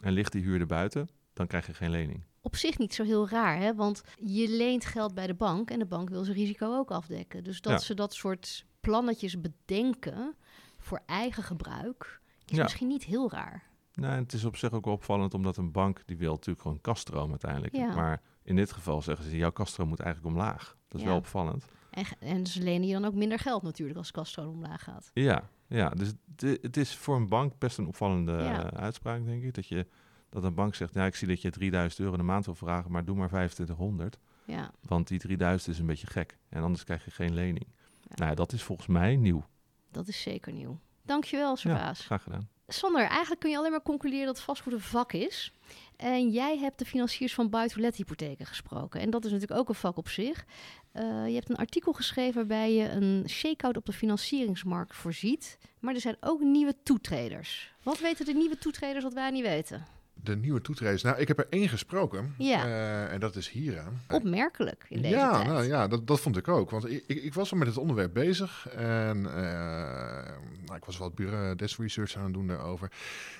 En 0.03 0.13
ligt 0.13 0.31
die 0.31 0.43
huur 0.43 0.59
er 0.59 0.65
buiten, 0.65 1.09
dan 1.33 1.47
krijg 1.47 1.67
je 1.67 1.73
geen 1.73 1.89
lening. 1.89 2.23
Op 2.41 2.55
zich 2.55 2.77
niet 2.77 2.93
zo 2.93 3.03
heel 3.03 3.29
raar, 3.29 3.57
hè? 3.57 3.75
want 3.75 4.03
je 4.15 4.49
leent 4.49 4.85
geld 4.85 5.13
bij 5.13 5.27
de 5.27 5.33
bank 5.33 5.69
en 5.69 5.79
de 5.79 5.85
bank 5.85 6.09
wil 6.09 6.23
zijn 6.23 6.37
risico 6.37 6.75
ook 6.75 6.91
afdekken. 6.91 7.43
Dus 7.43 7.61
dat 7.61 7.71
Ja. 7.73 7.79
ze 7.79 7.93
dat 7.93 8.13
soort 8.13 8.65
plannetjes 8.79 9.41
bedenken 9.41 10.35
voor 10.77 11.01
eigen 11.05 11.43
gebruik 11.43 12.21
is 12.45 12.55
Ja. 12.57 12.63
misschien 12.63 12.87
niet 12.87 13.03
heel 13.03 13.31
raar. 13.31 13.63
Nou, 13.95 14.13
het 14.15 14.33
is 14.33 14.43
op 14.45 14.55
zich 14.57 14.71
ook 14.71 14.85
wel 14.85 14.93
opvallend, 14.93 15.33
omdat 15.33 15.57
een 15.57 15.71
bank 15.71 16.01
die 16.05 16.17
wil 16.17 16.31
natuurlijk 16.31 16.61
gewoon 16.61 16.81
kaststroom 16.81 17.29
uiteindelijk. 17.29 17.75
Ja. 17.75 17.95
Maar 17.95 18.21
in 18.43 18.55
dit 18.55 18.71
geval 18.71 19.01
zeggen 19.01 19.25
ze, 19.25 19.37
jouw 19.37 19.51
kaststroom 19.51 19.87
moet 19.87 19.99
eigenlijk 19.99 20.35
omlaag. 20.35 20.77
Dat 20.87 20.97
is 20.99 21.01
Ja. 21.01 21.07
wel 21.07 21.17
opvallend. 21.17 21.65
En, 21.89 22.05
en 22.19 22.45
ze 22.47 22.61
lenen 22.63 22.87
je 22.87 22.93
dan 22.93 23.05
ook 23.05 23.13
minder 23.13 23.39
geld 23.39 23.63
natuurlijk 23.63 23.97
als 23.97 24.11
kaststroom 24.11 24.47
omlaag 24.53 24.83
gaat. 24.83 25.11
Ja, 25.13 25.49
ja 25.67 25.89
dus 25.89 26.07
het, 26.35 26.61
het 26.61 26.77
is 26.77 26.95
voor 26.95 27.15
een 27.15 27.27
bank 27.29 27.53
best 27.59 27.77
een 27.77 27.87
opvallende 27.87 28.31
Ja. 28.31 28.71
eh, 28.71 28.79
uitspraak, 28.81 29.25
denk 29.25 29.43
ik. 29.43 29.53
Dat, 29.53 29.67
je, 29.67 29.87
dat 30.29 30.43
een 30.43 30.53
bank 30.53 30.75
zegt, 30.75 30.93
ja, 30.93 31.05
ik 31.05 31.15
zie 31.15 31.27
dat 31.27 31.41
je 31.41 31.49
3000 31.49 31.99
euro 32.01 32.11
in 32.13 32.19
de 32.19 32.25
maand 32.25 32.45
wil 32.45 32.55
vragen, 32.55 32.91
maar 32.91 33.05
doe 33.05 33.15
maar 33.15 33.27
2500. 33.27 34.17
Ja, 34.45 34.71
Want 34.81 35.07
die 35.07 35.19
3000 35.19 35.73
is 35.73 35.79
een 35.79 35.85
beetje 35.85 36.07
gek. 36.07 36.37
En 36.49 36.63
anders 36.63 36.83
krijg 36.83 37.05
je 37.05 37.11
geen 37.11 37.33
lening. 37.33 37.67
Nou, 38.15 38.35
dat 38.35 38.51
is 38.53 38.63
volgens 38.63 38.87
mij 38.87 39.15
nieuw. 39.15 39.45
dat 39.91 40.07
is 40.07 40.21
zeker 40.21 40.53
nieuw. 40.53 40.79
Dankjewel, 41.01 41.49
Ja, 41.49 41.55
Servaas. 41.55 41.99
graag 42.05 42.23
gedaan. 42.23 42.49
Sander, 42.67 43.07
eigenlijk 43.07 43.41
kun 43.41 43.49
je 43.49 43.57
alleen 43.57 43.71
maar 43.71 43.81
concluderen 43.81 44.25
dat 44.25 44.39
vastgoed 44.41 44.73
een 44.73 44.79
vak 44.79 45.13
is. 45.13 45.53
En 45.97 46.29
jij 46.29 46.57
hebt 46.57 46.79
de 46.79 46.85
financiers 46.85 47.33
van 47.33 47.49
buy-to-let 47.49 47.95
hypotheken 47.95 48.45
gesproken. 48.45 49.01
En 49.01 49.09
dat 49.09 49.25
is 49.25 49.31
natuurlijk 49.31 49.59
ook 49.59 49.69
een 49.69 49.75
vak 49.75 49.97
op 49.97 50.09
zich. 50.09 50.45
Eh, 50.91 51.27
je 51.27 51.33
hebt 51.33 51.49
een 51.49 51.55
artikel 51.55 51.93
geschreven 51.93 52.35
waarbij 52.35 52.73
je 52.73 52.89
een 52.89 53.23
shakeout 53.29 53.77
op 53.77 53.85
de 53.85 53.93
financieringsmarkt 53.93 54.95
voorziet. 54.95 55.57
Maar 55.79 55.93
er 55.93 56.01
zijn 56.01 56.17
ook 56.19 56.41
nieuwe 56.41 56.75
toetreders. 56.83 57.73
Wat 57.83 57.99
weten 57.99 58.25
de 58.25 58.33
nieuwe 58.33 58.57
toetreders 58.57 59.03
wat 59.03 59.13
wij 59.13 59.31
niet 59.31 59.43
weten? 59.43 59.85
De 60.23 60.35
nieuwe 60.35 60.61
toetreders. 60.61 61.03
Nou, 61.03 61.17
ik 61.17 61.27
heb 61.27 61.39
er 61.39 61.47
één 61.49 61.69
gesproken. 61.69 62.33
Ja. 62.37 62.65
Eh, 62.65 63.13
en 63.13 63.19
dat 63.19 63.35
is 63.35 63.49
Hira. 63.49 63.85
Opmerkelijk 64.09 64.85
in 64.89 65.01
deze 65.01 65.15
ja, 65.15 65.31
tijd. 65.31 65.47
Nou, 65.47 65.63
ja, 65.63 65.87
dat, 65.87 66.07
dat 66.07 66.19
vond 66.19 66.37
ik 66.37 66.47
ook. 66.47 66.69
Want 66.69 66.89
ik, 66.89 67.03
ik, 67.07 67.23
ik 67.23 67.33
was 67.33 67.51
al 67.51 67.57
met 67.57 67.67
het 67.67 67.77
onderwerp 67.77 68.13
bezig. 68.13 68.67
En 68.69 69.25
eh, 69.25 70.33
nou, 70.65 70.77
ik 70.77 70.85
was 70.85 70.97
wat 70.97 71.15
bureau 71.15 71.55
desk 71.55 71.79
research 71.79 72.15
aan 72.15 72.23
het 72.23 72.33
doen 72.33 72.47
daarover. 72.47 72.91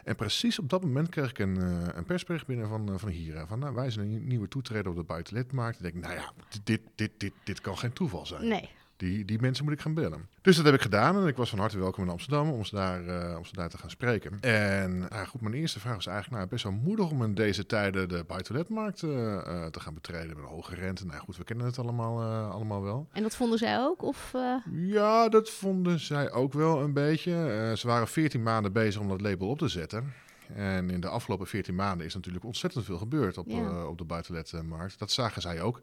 En 0.04 0.16
precies 0.16 0.60
op 0.60 0.70
dat 0.70 0.82
moment 0.82 1.10
kreeg 1.10 1.30
ik 1.30 1.40
een, 1.40 1.58
eh, 1.62 1.88
een 1.94 2.06
persbericht 2.06 2.46
binnen 2.46 2.68
van, 2.68 2.90
eh, 2.90 2.98
van 2.98 3.10
Hira. 3.10 3.48
Van, 3.48 3.60
nou, 3.60 3.76
wij 3.76 3.90
zijn 3.90 4.12
een 4.12 4.28
nieuwe 4.28 4.48
toetreder 4.48 4.92
op 4.92 4.98
de 4.98 5.04
buitenlandmarkt. 5.04 5.80
En 5.80 5.86
ik 5.86 5.92
denk, 5.92 6.06
nou 6.06 6.20
ja, 6.20 6.32
dit, 6.64 6.82
dit, 6.96 7.12
dit, 7.18 7.34
dit 7.44 7.62
kan 7.62 7.78
geen 7.78 7.94
toeval 7.94 8.26
zijn. 8.26 8.48
Nee. 8.48 8.70
Die, 8.98 9.26
die 9.26 9.40
mensen 9.42 9.64
moet 9.64 9.74
ik 9.74 9.82
gaan 9.82 9.94
bellen. 9.94 10.30
Dus 10.42 10.56
dat 10.56 10.66
heb 10.66 10.74
ik 10.74 10.82
gedaan 10.82 11.18
en 11.18 11.28
ik 11.28 11.36
was 11.36 11.50
van 11.50 11.60
harte 11.60 11.80
welkom 11.80 12.04
in 12.04 12.10
Amsterdam 12.10 12.50
om 12.50 12.66
ze 12.66 12.76
daar, 12.76 13.08
eh, 13.08 13.38
om 13.38 13.46
ze 13.46 13.54
daar 13.54 13.70
te 13.70 13.78
gaan 13.78 13.90
spreken. 13.90 14.40
En 14.42 15.00
nou 15.00 15.26
goed, 15.28 15.42
mijn 15.42 15.54
eerste 15.54 15.80
vraag 15.80 15.96
was 15.96 16.08
eigenlijk 16.08 16.38
nou, 16.38 16.50
best 16.50 16.64
wel 16.64 16.74
moedig 16.74 17.10
om 17.10 17.24
in 17.24 17.34
deze 17.34 17.66
tijden 17.66 18.10
de 18.10 18.24
buitenlandmarkt 18.28 19.04
eh, 19.04 19.36
eh, 19.36 19.66
te 19.66 19.80
gaan 19.80 19.94
betreden 19.94 20.28
met 20.28 20.38
een 20.38 20.44
hoge 20.44 20.76
rente. 20.76 21.06
Nou 21.06 21.20
goed, 21.20 21.38
we 21.38 21.44
kennen 21.44 21.66
het 21.66 21.80
allemaal, 21.80 22.22
allemaal 22.52 22.84
wel. 22.84 23.08
En 23.12 23.24
dat 23.24 23.36
vonden 23.36 23.58
zij 23.58 23.80
ook? 23.80 24.02
Of, 24.02 24.34
Ja, 24.72 25.30
dat 25.30 25.50
vonden 25.50 26.00
zij 26.00 26.32
ook 26.32 26.54
wel 26.54 26.82
een 26.82 26.94
beetje. 26.94 27.74
Ze 27.78 27.88
waren 27.88 28.08
14 28.08 28.44
maanden 28.44 28.74
bezig 28.74 29.02
om 29.02 29.08
dat 29.08 29.22
label 29.22 29.48
op 29.48 29.58
te 29.58 29.68
zetten. 29.68 30.14
En 30.54 30.90
in 30.90 31.00
de 31.00 31.08
afgelopen 31.10 31.48
14 31.48 31.76
maanden 31.76 32.06
is 32.06 32.14
natuurlijk 32.14 32.46
ontzettend 32.46 32.86
veel 32.86 32.98
gebeurd 32.98 33.38
op, 33.38 33.48
Ja. 33.50 33.56
eh, 33.70 33.88
op 33.88 33.98
de 33.98 34.04
buitenlandmarkt. 34.04 35.00
Dat 35.00 35.12
zagen 35.12 35.42
zij 35.42 35.62
ook. 35.62 35.82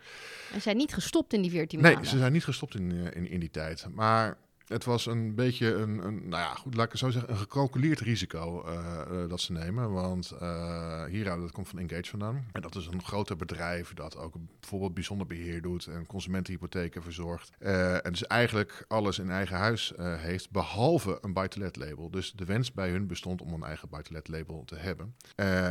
en 0.52 0.60
zijn 0.60 0.76
niet 0.76 0.94
gestopt 0.94 1.32
in 1.32 1.42
die 1.42 1.50
14 1.50 1.80
Nee, 1.80 1.92
maanden? 1.92 2.10
ze 2.10 2.18
zijn 2.18 2.32
niet 2.32 2.44
gestopt 2.44 2.74
in, 2.74 2.90
eh, 2.92 3.16
in, 3.16 3.28
in 3.30 3.40
die 3.40 3.50
tijd. 3.50 3.86
Maar 3.90 4.36
het 4.72 4.84
was 4.84 5.06
een 5.06 5.34
beetje 5.34 5.74
een, 5.74 6.06
een, 6.06 6.28
nou 6.28 6.42
ja, 6.42 6.54
goed, 6.54 6.74
laat 6.74 6.92
ik 6.92 6.98
zo 6.98 7.10
zeggen, 7.10 7.30
een 7.30 7.36
gecalculeerd 7.36 8.00
risico 8.00 8.64
eh, 8.64 9.00
eh, 9.00 9.28
dat 9.28 9.40
ze 9.40 9.52
nemen. 9.52 9.92
Want 9.92 10.30
eh 10.30 11.04
Hira, 11.04 11.36
dat 11.36 11.52
komt 11.52 11.68
van 11.68 11.78
Engage 11.78 12.10
vandaan. 12.10 12.46
En 12.52 12.60
dat 12.60 12.74
is 12.74 12.86
een 12.86 13.02
groter 13.02 13.36
bedrijf 13.36 13.94
dat 13.94 14.16
ook 14.16 14.34
bijvoorbeeld 14.60 14.94
bijzonder 14.94 15.26
beheer 15.26 15.62
doet 15.62 15.86
en 15.86 16.06
consumentenhypotheken 16.06 17.02
verzorgt. 17.02 17.50
En 17.58 18.10
dus 18.10 18.26
eigenlijk 18.26 18.84
alles 18.88 19.18
in 19.18 19.30
eigen 19.30 19.56
huis 19.56 19.92
heeft, 19.96 20.50
behalve 20.50 21.18
een 21.20 21.32
buitenlet 21.32 21.76
label. 21.76 22.10
Dus 22.10 22.32
de 22.32 22.44
wens 22.44 22.72
bij 22.72 22.90
hun 22.90 23.06
bestond 23.06 23.42
om 23.42 23.52
een 23.52 23.62
eigen 23.62 23.88
buitenlet 23.88 24.28
label 24.28 24.62
te 24.64 24.76
hebben. 24.76 25.14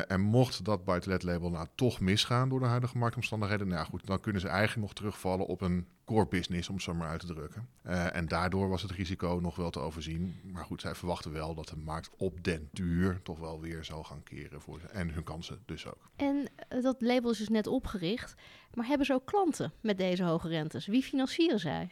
En 0.08 0.22
mocht 0.22 0.66
dat 0.66 0.84
buitenlet 0.84 1.24
label 1.24 1.50
nou 1.50 1.68
toch 1.76 2.00
misgaan 2.00 2.50
door 2.50 2.60
de 2.60 2.66
huidige 2.66 2.98
marktomstandigheden, 2.98 3.68
nou 3.68 3.86
goed, 3.86 4.06
dan 4.06 4.20
kunnen 4.20 4.42
ze 4.42 4.48
eigenlijk 4.48 4.82
nog 4.88 4.94
terugvallen 4.94 5.46
op 5.46 5.62
een 5.62 5.88
core 6.12 6.28
business, 6.28 6.70
om 6.70 6.76
het 6.76 6.84
zo 6.84 6.94
maar 6.94 7.10
uit 7.10 7.20
te 7.20 7.34
drukken. 7.34 7.68
Eh, 7.82 8.16
en 8.16 8.28
daardoor 8.28 8.70
was 8.70 8.82
het 8.82 8.92
risico 8.92 9.40
nog 9.42 9.56
wel 9.56 9.70
te 9.70 9.80
overzien. 9.80 10.40
Maar 10.44 10.66
goed, 10.66 10.82
zij 10.82 10.96
verwachten 10.96 11.32
wel 11.32 11.56
dat 11.56 11.68
de 11.68 11.78
markt 11.78 12.10
op 12.18 12.44
den 12.44 12.70
duur 12.72 13.20
toch 13.24 13.40
wel 13.40 13.62
weer 13.62 13.84
zal 13.84 14.04
gaan 14.04 14.24
keren 14.24 14.62
voor 14.62 14.80
ze. 14.80 14.88
En 14.88 15.10
hun 15.14 15.24
kansen 15.24 15.60
dus 15.66 15.88
ook. 15.88 16.10
En 16.16 16.48
eh, 16.70 16.82
dat 16.82 16.96
label 17.02 17.32
is 17.32 17.38
dus 17.38 17.50
net 17.50 17.68
opgericht. 17.68 18.34
Maar 18.74 18.86
hebben 18.86 19.06
ze 19.06 19.14
ook 19.14 19.26
klanten 19.26 19.74
met 19.82 19.98
deze 19.98 20.24
hoge 20.24 20.48
rentes? 20.48 20.86
Wie 20.88 21.04
financieren 21.04 21.60
zij? 21.60 21.90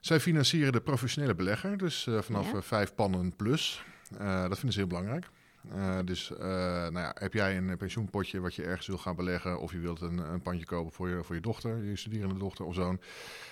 Zij 0.00 0.20
financieren 0.20 0.72
de 0.72 0.80
professionele 0.80 1.34
belegger, 1.34 1.76
dus 1.78 2.06
eh, 2.06 2.18
vanaf 2.22 2.52
Ja. 2.52 2.62
vijf 2.62 2.94
pannen 2.94 3.36
plus. 3.36 3.84
Dat 4.18 4.54
vinden 4.54 4.72
ze 4.72 4.78
heel 4.78 4.86
belangrijk. 4.86 5.30
Eh, 5.70 5.98
dus 6.04 6.32
eh, 6.32 6.38
nou 6.48 6.98
ja, 6.98 7.14
heb 7.18 7.32
jij 7.32 7.56
een 7.56 7.76
pensioenpotje 7.76 8.40
wat 8.40 8.54
je 8.54 8.62
ergens 8.62 8.86
wil 8.86 8.98
gaan 8.98 9.16
beleggen, 9.16 9.60
of 9.60 9.72
je 9.72 9.78
wilt 9.78 10.00
een, 10.00 10.18
een 10.18 10.42
pandje 10.42 10.64
kopen 10.64 10.92
voor 10.92 11.08
je, 11.08 11.24
voor 11.24 11.34
je 11.34 11.40
dochter, 11.40 11.84
je 11.84 11.96
studerende 11.96 12.38
dochter 12.38 12.64
of 12.64 12.74
zoon. 12.74 13.00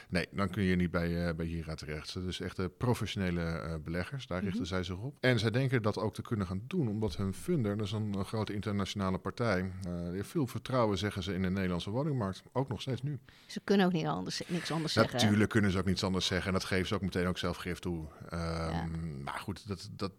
Nee, 0.09 0.27
dan 0.31 0.49
kun 0.51 0.63
je 0.63 0.77
niet 0.77 0.91
bij, 0.91 1.29
eh 1.29 1.35
bij 1.35 1.47
Hira 1.47 1.75
terecht. 1.75 2.15
Dus 2.15 2.41
echt 2.41 2.57
de 2.57 2.69
professionele 2.69 3.79
beleggers, 3.85 4.27
daar 4.27 4.41
richten 4.43 4.61
Mhm. 4.61 4.69
zij 4.69 4.83
zich 4.83 4.97
op. 4.97 5.17
En 5.21 5.39
zij 5.39 5.51
denken 5.51 5.83
dat 5.83 5.99
ook 5.99 6.15
te 6.15 6.23
kunnen 6.23 6.47
gaan 6.47 6.63
doen, 6.67 6.89
omdat 6.89 7.17
hun 7.17 7.35
funder, 7.35 7.77
dat 7.77 7.87
is 7.87 7.93
een, 7.93 8.15
een 8.19 8.25
grote 8.25 8.53
internationale 8.55 9.19
partij, 9.19 9.73
heeft 9.89 10.29
veel 10.29 10.47
vertrouwen, 10.47 10.99
zeggen 10.99 11.23
ze, 11.23 11.35
in 11.35 11.43
de 11.43 11.51
Nederlandse 11.51 11.91
woningmarkt. 11.91 12.43
Ook 12.53 12.69
nog 12.69 12.81
steeds 12.81 13.03
nu. 13.03 13.19
Ze 13.47 13.61
kunnen 13.65 13.87
ook 13.87 13.93
niet 13.93 14.07
anders, 14.07 14.43
niks 14.49 14.71
anders 14.73 14.93
zeggen. 14.93 15.21
Natuurlijk 15.21 15.51
kunnen 15.51 15.71
ze 15.71 15.79
ook 15.79 15.85
niets 15.85 16.05
anders 16.05 16.27
zeggen. 16.27 16.47
En 16.47 16.53
dat 16.53 16.65
geven 16.65 16.87
ze 16.87 16.95
ook 16.95 17.01
meteen 17.03 17.27
ook 17.27 17.39
zelf 17.39 17.57
gif 17.57 17.79
toe. 17.79 18.07
Ehm, 18.29 19.23
Maar 19.23 19.39
goed, 19.39 19.69
dat, 19.69 19.91
dat, 19.93 20.13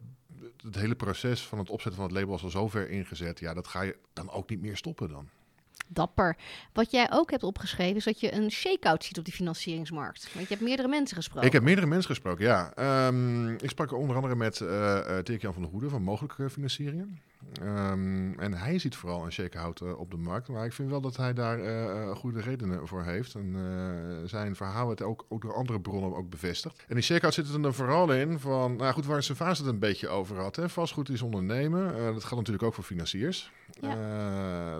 het 0.64 0.74
hele 0.74 0.94
proces 0.94 1.42
van 1.42 1.58
het 1.58 1.70
opzetten 1.70 2.00
van 2.00 2.10
het 2.10 2.20
label 2.20 2.34
is 2.34 2.42
al 2.42 2.50
zo 2.50 2.68
ver 2.68 2.90
ingezet. 2.90 3.38
Ja, 3.38 3.54
dat 3.54 3.68
ga 3.68 3.82
je 3.82 3.96
dan 4.12 4.30
ook 4.30 4.50
niet 4.50 4.60
meer 4.60 4.76
stoppen 4.76 5.08
dan. 5.08 5.28
Dapper. 5.88 6.36
Wat 6.72 6.90
jij 6.90 7.08
ook 7.12 7.30
hebt 7.30 7.42
opgeschreven 7.42 7.96
is 7.96 8.04
dat 8.04 8.20
je 8.20 8.34
een 8.34 8.50
shake-out 8.50 9.04
ziet 9.04 9.18
op 9.18 9.24
die 9.24 9.34
financieringsmarkt. 9.34 10.32
Want 10.34 10.48
je 10.48 10.54
hebt 10.54 10.66
meerdere 10.66 10.88
mensen 10.88 11.16
gesproken. 11.16 11.46
Ik 11.46 11.52
heb 11.52 11.62
meerdere 11.62 11.86
mensen 11.86 12.10
gesproken, 12.10 12.44
ja. 12.44 12.72
Ehm, 12.74 13.48
ik 13.48 13.70
sprak 13.70 13.92
onder 13.92 14.16
andere 14.16 14.36
met 14.36 14.60
eh, 14.60 15.18
Dirk-Jan 15.22 15.52
van 15.52 15.62
der 15.62 15.70
Hoede 15.70 15.88
van 15.88 16.02
Mogelijke 16.02 16.50
Financieringen. 16.50 17.20
Ehm, 17.60 18.32
en 18.38 18.54
hij 18.54 18.78
ziet 18.78 18.96
vooral 18.96 19.24
een 19.24 19.32
shakeout 19.32 19.80
eh, 19.80 19.98
op 19.98 20.10
de 20.10 20.16
markt. 20.16 20.48
Maar 20.48 20.64
ik 20.64 20.72
vind 20.72 20.90
wel 20.90 21.00
dat 21.00 21.16
hij 21.16 21.32
daar 21.32 21.58
eh, 21.58 22.02
eh, 22.02 22.16
goede 22.16 22.40
redenen 22.40 22.88
voor 22.88 23.04
heeft. 23.04 23.34
En 23.34 23.56
zijn 24.24 24.56
verhaal 24.56 24.86
werd 24.86 25.02
ook, 25.02 25.26
ook 25.28 25.42
door 25.42 25.54
andere 25.54 25.80
bronnen 25.80 26.16
ook 26.16 26.30
bevestigd. 26.30 26.84
En 26.88 26.94
die 26.94 27.04
shakeout 27.04 27.34
zit 27.34 27.48
er 27.48 27.62
dan 27.62 27.74
vooral 27.74 28.12
in 28.12 28.38
van... 28.38 28.76
Nou 28.76 28.92
goed, 28.92 29.06
waar 29.06 29.22
Servaas 29.22 29.58
het 29.58 29.66
een 29.66 29.78
beetje 29.78 30.08
over 30.08 30.38
had. 30.38 30.56
Hè? 30.56 30.68
Vastgoed 30.68 31.08
is 31.08 31.22
ondernemen. 31.22 32.14
Dat 32.14 32.24
gaat 32.24 32.38
natuurlijk 32.38 32.64
ook 32.64 32.74
voor 32.74 32.84
financiers. 32.84 33.52
Ja. 33.80 33.94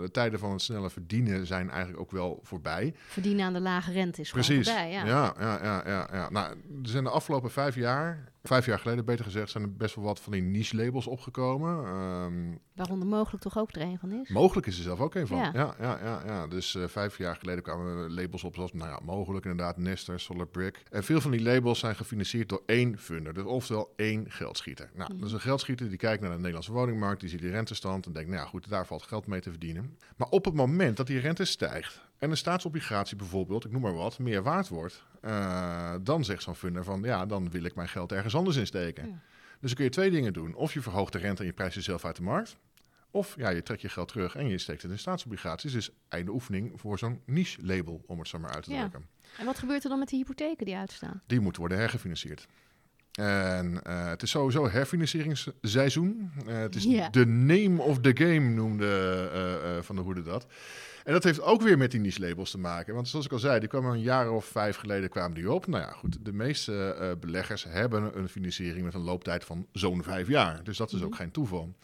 De 0.00 0.10
tijden 0.10 0.38
van 0.38 0.50
het 0.50 0.62
snelle 0.62 0.90
verdienen 0.90 1.46
zijn 1.46 1.70
eigenlijk 1.70 2.00
ook 2.00 2.10
wel 2.10 2.40
voorbij. 2.42 2.94
Verdienen 3.06 3.44
aan 3.44 3.52
de 3.52 3.60
lage 3.60 3.92
rente 3.92 4.20
is 4.20 4.30
Precies. 4.30 4.68
voorbij. 4.68 4.90
Ja. 4.90 5.06
ja, 5.06 5.34
ja, 5.38 5.58
ja, 5.62 5.82
ja, 5.86 6.08
ja. 6.12 6.30
Nou, 6.30 6.50
er 6.82 6.88
zijn 6.88 7.04
de 7.04 7.10
afgelopen 7.10 7.50
vijf 7.50 7.74
jaar, 7.74 8.31
vijf 8.42 8.66
jaar 8.66 8.78
geleden 8.78 9.04
beter 9.04 9.24
gezegd, 9.24 9.50
zijn 9.50 9.62
er 9.64 9.72
best 9.76 9.94
wel 9.94 10.04
wat 10.04 10.20
van 10.20 10.32
die 10.32 10.42
niche 10.42 10.76
labels 10.76 11.06
opgekomen. 11.06 11.84
Ehm, 11.84 12.56
Waaronder 12.74 13.08
mogelijk 13.08 13.42
toch 13.42 13.58
ook 13.58 13.74
er 13.74 13.80
een 13.82 13.98
van 13.98 14.12
is. 14.12 14.28
mogelijk 14.28 14.66
is 14.66 14.76
er 14.76 14.82
zelf 14.82 15.00
ook 15.00 15.14
een 15.14 15.26
van. 15.26 15.38
Ja. 15.38 15.50
Ja, 15.54 15.74
ja, 15.80 15.98
ja, 16.02 16.22
ja, 16.26 16.46
Dus 16.46 16.74
eh, 16.74 16.84
vijf 16.88 17.18
jaar 17.18 17.36
geleden 17.36 17.62
kwamen 17.62 18.14
labels 18.14 18.44
op 18.44 18.54
zoals, 18.54 18.72
nou 18.72 18.90
ja, 18.90 19.00
mogelijk 19.04 19.44
inderdaad, 19.44 19.76
Nester, 19.76 20.20
Solar 20.20 20.46
Brick. 20.46 20.82
En 20.90 21.04
veel 21.04 21.20
van 21.20 21.30
die 21.30 21.42
labels 21.42 21.78
zijn 21.78 21.96
gefinancierd 21.96 22.48
door 22.48 22.62
één 22.66 22.98
funder, 22.98 23.34
dus 23.34 23.44
oftewel 23.44 23.92
één 23.96 24.30
geldschieter. 24.30 24.90
Nou, 24.94 25.10
Mhm. 25.10 25.18
dat 25.18 25.28
is 25.28 25.34
een 25.34 25.40
geldschieter 25.40 25.88
die 25.88 25.98
kijkt 25.98 26.20
naar 26.22 26.30
de 26.30 26.36
Nederlandse 26.36 26.72
woningmarkt, 26.72 27.20
die 27.20 27.28
ziet 27.30 27.40
die 27.40 27.50
rentestand 27.50 28.06
en 28.06 28.12
denkt, 28.12 28.30
nou 28.30 28.42
ja, 28.42 28.48
goed, 28.48 28.68
daar 28.68 28.86
valt 28.86 29.02
geld 29.02 29.26
mee 29.26 29.40
te 29.40 29.50
verdienen. 29.50 29.96
Maar 30.16 30.28
op 30.28 30.44
het 30.44 30.54
moment 30.54 30.96
dat 30.96 31.06
die 31.06 31.18
rente 31.18 31.44
stijgt 31.44 32.10
en 32.22 32.30
een 32.30 32.36
staatsobligatie 32.36 33.16
bijvoorbeeld, 33.16 33.64
ik 33.64 33.70
noem 33.72 33.80
maar 33.82 33.94
wat, 33.94 34.18
meer 34.18 34.42
waard 34.42 34.68
wordt, 34.68 35.04
eh, 35.20 35.94
dan 36.02 36.24
zegt 36.24 36.42
zo'n 36.42 36.54
funder 36.54 36.84
van, 36.84 37.02
ja, 37.02 37.26
dan 37.26 37.50
wil 37.50 37.64
ik 37.64 37.74
mijn 37.74 37.88
geld 37.88 38.12
ergens 38.12 38.34
anders 38.34 38.56
in 38.56 38.66
steken. 38.66 39.06
Ja. 39.06 39.12
Dus 39.60 39.70
dan 39.70 39.74
kun 39.74 39.84
je 39.84 39.90
twee 39.90 40.10
dingen 40.10 40.32
doen. 40.32 40.54
Of 40.54 40.72
je 40.74 40.80
verhoogt 40.82 41.12
de 41.12 41.18
rente 41.18 41.40
en 41.40 41.46
je 41.46 41.52
prijst 41.52 41.74
jezelf 41.74 42.04
uit 42.04 42.16
de 42.16 42.22
markt. 42.22 42.56
Of 43.10 43.34
ja, 43.36 43.48
je 43.48 43.62
trekt 43.62 43.80
je 43.80 43.88
geld 43.88 44.08
terug 44.08 44.34
en 44.36 44.48
je 44.48 44.58
steekt 44.58 44.82
het 44.82 44.90
in 44.90 44.98
staatsobligaties. 44.98 45.72
Dus 45.72 45.90
einde 46.08 46.30
oefening 46.30 46.80
voor 46.80 46.98
zo'n 46.98 47.20
niche-label, 47.26 48.02
om 48.06 48.18
het 48.18 48.28
zo 48.28 48.38
maar 48.38 48.54
uit 48.54 48.64
te 48.64 48.70
Ja. 48.72 48.78
drukken. 48.78 49.06
En 49.38 49.44
wat 49.44 49.58
gebeurt 49.58 49.82
er 49.84 49.88
dan 49.90 49.98
met 49.98 50.08
die 50.08 50.18
hypotheken 50.18 50.66
die 50.66 50.76
uitstaan? 50.76 51.22
Die 51.26 51.40
moet 51.40 51.56
worden 51.56 51.78
hergefinancierd. 51.78 52.46
En 53.12 53.82
eh, 53.82 54.08
het 54.08 54.22
is 54.22 54.30
sowieso 54.30 54.68
herfinancieringsseizoen. 54.70 56.30
Eh, 56.46 56.58
het 56.58 56.74
is 56.74 56.84
Ja. 56.84 57.08
de 57.08 57.26
name 57.26 57.82
of 57.82 58.00
the 58.00 58.10
game, 58.14 58.48
noemde 58.48 59.80
Van 59.82 59.96
der 59.96 60.04
Hoede 60.04 60.22
dat. 60.22 60.46
En 61.04 61.12
dat 61.12 61.24
heeft 61.24 61.40
ook 61.40 61.62
weer 61.62 61.78
met 61.78 61.90
die 61.90 62.00
niche-labels 62.00 62.50
te 62.50 62.58
maken. 62.58 62.94
Want 62.94 63.08
zoals 63.08 63.24
ik 63.26 63.32
al 63.32 63.38
zei, 63.38 63.60
die 63.60 63.68
kwamen 63.68 63.92
een 63.92 64.00
jaar 64.00 64.30
of 64.30 64.44
vijf 64.44 64.76
geleden 64.76 65.08
kwamen 65.10 65.34
die 65.34 65.52
op. 65.52 65.66
Nou 65.66 65.82
ja, 65.82 65.90
goed, 65.90 66.16
de 66.24 66.32
meeste 66.32 66.92
eh, 66.92 67.10
beleggers 67.20 67.64
hebben 67.64 68.18
een 68.18 68.28
financiering 68.28 68.84
met 68.84 68.94
een 68.94 69.00
looptijd 69.00 69.44
van 69.44 69.66
zo'n 69.72 70.02
vijf 70.02 70.28
jaar. 70.28 70.64
Dus 70.64 70.76
dat 70.76 70.92
is 70.92 71.02
ook 71.02 71.08
Mhm. 71.10 71.18
geen 71.18 71.30
toeval. 71.30 71.74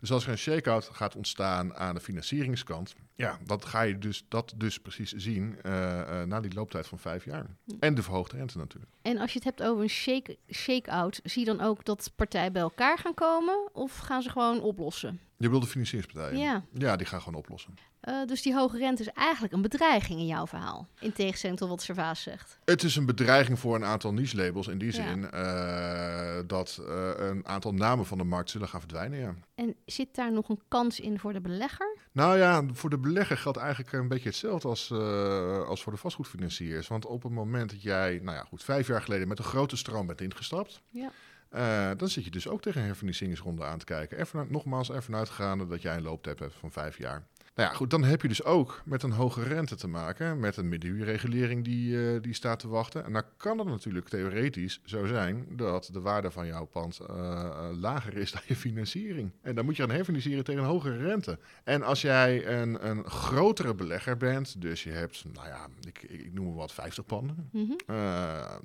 Dus 0.00 0.12
als 0.12 0.24
er 0.24 0.30
een 0.30 0.38
shake-out 0.38 0.88
gaat 0.92 1.16
ontstaan 1.16 1.74
aan 1.74 1.94
de 1.94 2.00
financieringskant, 2.00 2.94
ja, 3.14 3.38
dat 3.46 3.64
ga 3.64 3.80
je 3.82 3.98
dus, 3.98 4.24
dat 4.28 4.52
dus 4.56 4.78
precies 4.78 5.12
zien 5.12 5.56
eh, 5.62 6.00
eh, 6.20 6.26
na 6.28 6.40
die 6.40 6.54
looptijd 6.54 6.86
van 6.86 6.98
vijf 6.98 7.24
jaar. 7.24 7.46
Hm. 7.64 7.72
En 7.80 7.94
de 7.94 8.02
verhoogde 8.02 8.36
rente 8.36 8.58
natuurlijk. 8.58 8.92
En 9.02 9.18
als 9.18 9.32
je 9.32 9.38
het 9.38 9.44
hebt 9.44 9.62
over 9.62 9.82
een 9.82 9.88
shake- 9.90 10.36
shake-out, 10.52 11.20
zie 11.24 11.40
je 11.46 11.54
dan 11.56 11.60
ook 11.66 11.84
dat 11.84 12.12
partijen 12.16 12.52
bij 12.52 12.62
elkaar 12.62 12.98
gaan 12.98 13.14
komen? 13.14 13.68
Of 13.72 13.98
gaan 13.98 14.22
ze 14.22 14.30
gewoon 14.30 14.60
oplossen? 14.60 15.20
Je 15.36 15.50
wil 15.50 15.60
de 15.60 15.66
financieringspartijen. 15.66 16.38
Ja. 16.38 16.64
Ja, 16.72 16.96
die 16.96 17.06
gaan 17.06 17.20
gewoon 17.22 17.38
oplossen. 17.38 17.74
Eh, 18.00 18.24
dus 18.26 18.42
die 18.42 18.54
hoge 18.54 18.78
rente 18.78 19.02
is 19.02 19.08
eigenlijk 19.08 19.52
een 19.54 19.62
bedreiging 19.62 20.18
in 20.20 20.26
jouw 20.26 20.46
verhaal. 20.46 20.86
In 21.00 21.12
tegenstelling 21.12 21.58
tot 21.58 21.68
wat 21.68 21.82
Servaas 21.82 22.22
zegt. 22.22 22.58
Het 22.64 22.82
is 22.82 22.96
een 22.96 23.06
bedreiging 23.06 23.58
voor 23.58 23.74
een 23.74 23.84
aantal 23.84 24.12
niche-labels 24.12 24.66
in 24.66 24.78
die 24.78 24.94
Ja. 24.96 25.02
zin 25.08 25.20
dat 26.46 26.80
een 27.16 27.46
aantal 27.46 27.72
namen 27.74 28.06
van 28.06 28.18
de 28.18 28.24
markt 28.24 28.50
zullen 28.50 28.68
gaan 28.68 28.80
verdwijnen, 28.80 29.18
ja. 29.18 29.34
En 29.54 29.74
zit 29.86 30.14
daar 30.14 30.32
nog 30.32 30.48
een 30.48 30.60
kans 30.68 31.00
in 31.00 31.18
voor 31.18 31.32
de 31.32 31.40
belegger? 31.40 31.96
Nou 32.12 32.38
ja, 32.38 32.64
voor 32.72 32.90
de 32.90 32.98
belegger 33.02 33.36
geldt 33.38 33.58
eigenlijk 33.58 33.92
een 33.92 34.08
beetje 34.08 34.28
hetzelfde 34.28 34.68
als, 34.68 34.90
eh, 34.90 35.62
als 35.68 35.82
voor 35.82 35.92
de 35.92 35.98
vastgoedfinanciers. 35.98 36.88
Want 36.88 37.06
op 37.06 37.22
het 37.22 37.32
moment 37.32 37.70
dat 37.70 37.82
jij, 37.82 38.20
nou 38.22 38.36
ja, 38.36 38.42
goed, 38.44 38.62
vijf 38.64 38.86
jaar 38.86 39.02
geleden 39.02 39.28
met 39.28 39.38
een 39.38 39.44
grote 39.44 39.76
stroom 39.76 40.06
bent 40.06 40.20
ingestapt, 40.20 40.80
Ja. 40.90 41.10
eh, 41.48 41.90
dan 41.98 42.08
zit 42.08 42.24
je 42.24 42.30
dus 42.30 42.48
ook 42.48 42.62
tegen 42.62 42.80
een 42.80 42.86
herfinancieringsronde 42.86 43.64
aan 43.64 43.78
te 43.78 43.84
kijken. 43.84 44.18
Ervan 44.18 44.46
nogmaals, 44.50 44.90
ervan 44.90 45.14
uitgaande 45.14 45.66
dat 45.66 45.82
jij 45.82 45.96
een 45.96 46.02
looptijd 46.02 46.38
hebt 46.38 46.54
van 46.54 46.72
vijf 46.72 46.98
jaar. 46.98 47.26
Nou 47.54 47.68
ja, 47.68 47.74
goed, 47.74 47.90
dan 47.90 48.04
heb 48.04 48.22
je 48.22 48.28
dus 48.28 48.44
ook 48.44 48.82
met 48.84 49.02
een 49.02 49.12
hoge 49.12 49.42
rente 49.42 49.74
te 49.74 49.88
maken, 49.88 50.40
met 50.40 50.56
een 50.56 50.68
middenhuurregulering 50.68 51.64
die, 51.64 51.92
uh, 51.92 52.22
die 52.22 52.34
staat 52.34 52.58
te 52.58 52.68
wachten. 52.68 53.04
En 53.04 53.12
dan 53.12 53.22
kan 53.36 53.58
het 53.58 53.68
natuurlijk 53.68 54.08
theoretisch 54.08 54.80
zo 54.84 55.06
zijn 55.06 55.46
dat 55.50 55.88
de 55.92 56.00
waarde 56.00 56.30
van 56.30 56.46
jouw 56.46 56.64
pand 56.64 57.00
uh, 57.00 57.68
lager 57.72 58.16
is 58.16 58.32
dan 58.32 58.40
je 58.46 58.56
financiering. 58.56 59.30
En 59.42 59.54
dan 59.54 59.64
moet 59.64 59.76
je 59.76 59.82
gaan 59.82 59.94
herfinancieren 59.94 60.44
tegen 60.44 60.62
een 60.62 60.68
hogere 60.68 60.96
rente. 60.96 61.38
En 61.64 61.82
als 61.82 62.00
jij 62.00 62.46
een, 62.46 62.88
een 62.88 63.04
grotere 63.04 63.74
belegger 63.74 64.16
bent, 64.16 64.60
dus 64.60 64.82
je 64.82 64.90
hebt, 64.90 65.24
nou 65.32 65.46
ja, 65.46 65.66
ik, 65.86 66.02
ik 66.02 66.32
noem 66.32 66.46
maar 66.46 66.54
wat, 66.54 66.72
50 66.72 67.06
panden. 67.06 67.48
Mm 67.52 67.66
-hmm. 67.66 67.96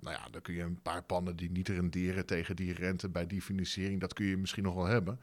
nou 0.01 0.15
ja, 0.15 0.27
dan 0.31 0.41
kun 0.41 0.53
je 0.53 0.63
een 0.63 0.81
paar 0.81 1.03
panden 1.03 1.35
die 1.35 1.51
niet 1.51 1.69
renderen 1.69 2.25
tegen 2.25 2.55
die 2.55 2.73
rente 2.73 3.09
bij 3.09 3.27
die 3.27 3.41
financiering, 3.41 4.01
dat 4.01 4.13
kun 4.13 4.25
je 4.25 4.37
misschien 4.37 4.63
nog 4.63 4.75
wel 4.75 4.85
hebben. 4.85 5.19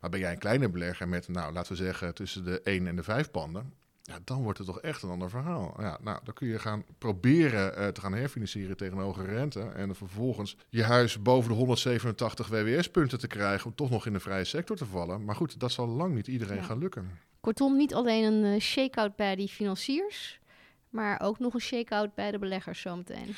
Maar 0.00 0.10
ben 0.10 0.20
jij 0.20 0.32
een 0.32 0.38
kleine 0.38 0.68
belegger 0.68 1.08
met, 1.08 1.28
nou, 1.28 1.52
laten 1.52 1.72
we 1.72 1.78
zeggen, 1.78 2.14
tussen 2.14 2.44
de 2.44 2.60
1 2.60 2.86
en 2.86 2.96
de 2.96 3.02
5 3.04 3.30
panden, 3.30 3.72
ja, 4.06 4.18
dan 4.24 4.42
wordt 4.42 4.58
het 4.58 4.66
toch 4.66 4.80
echt 4.80 5.02
een 5.02 5.10
ander 5.10 5.30
verhaal. 5.30 5.74
Ja, 5.78 5.98
nou, 6.02 6.18
dan 6.24 6.34
kun 6.34 6.48
je 6.48 6.58
gaan 6.58 6.84
proberen 6.98 7.80
uh, 7.80 7.88
te 7.88 8.00
gaan 8.00 8.12
herfinancieren 8.12 8.76
tegen 8.76 8.96
een 8.96 9.04
hogere 9.04 9.34
rente. 9.34 9.60
En 9.60 9.94
vervolgens 9.94 10.56
je 10.68 10.82
huis 10.82 11.22
boven 11.22 11.50
de 11.50 11.56
187 11.56 12.48
WWS-punten 12.48 13.18
te 13.18 13.26
krijgen 13.26 13.66
om 13.66 13.74
toch 13.74 13.90
nog 13.90 14.06
in 14.06 14.12
de 14.12 14.20
vrije 14.20 14.44
sector 14.44 14.76
te 14.76 14.86
vallen. 14.86 15.24
Maar 15.24 15.36
goed, 15.36 15.60
dat 15.60 15.72
zal 15.72 15.86
lang 15.86 16.14
niet 16.14 16.26
iedereen 16.26 16.56
ja. 16.56 16.62
gaan 16.62 16.78
lukken. 16.78 17.10
Kortom, 17.40 17.76
niet 17.76 17.94
alleen 17.94 18.24
een 18.24 18.54
uh, 18.54 18.60
shake-out 18.60 19.16
bij 19.16 19.36
die 19.36 19.48
financiers, 19.48 20.40
maar 20.88 21.20
ook 21.20 21.38
nog 21.38 21.54
een 21.54 21.60
shake-out 21.60 22.14
bij 22.14 22.30
de 22.30 22.38
beleggers 22.38 22.80
zometeen. 22.80 23.34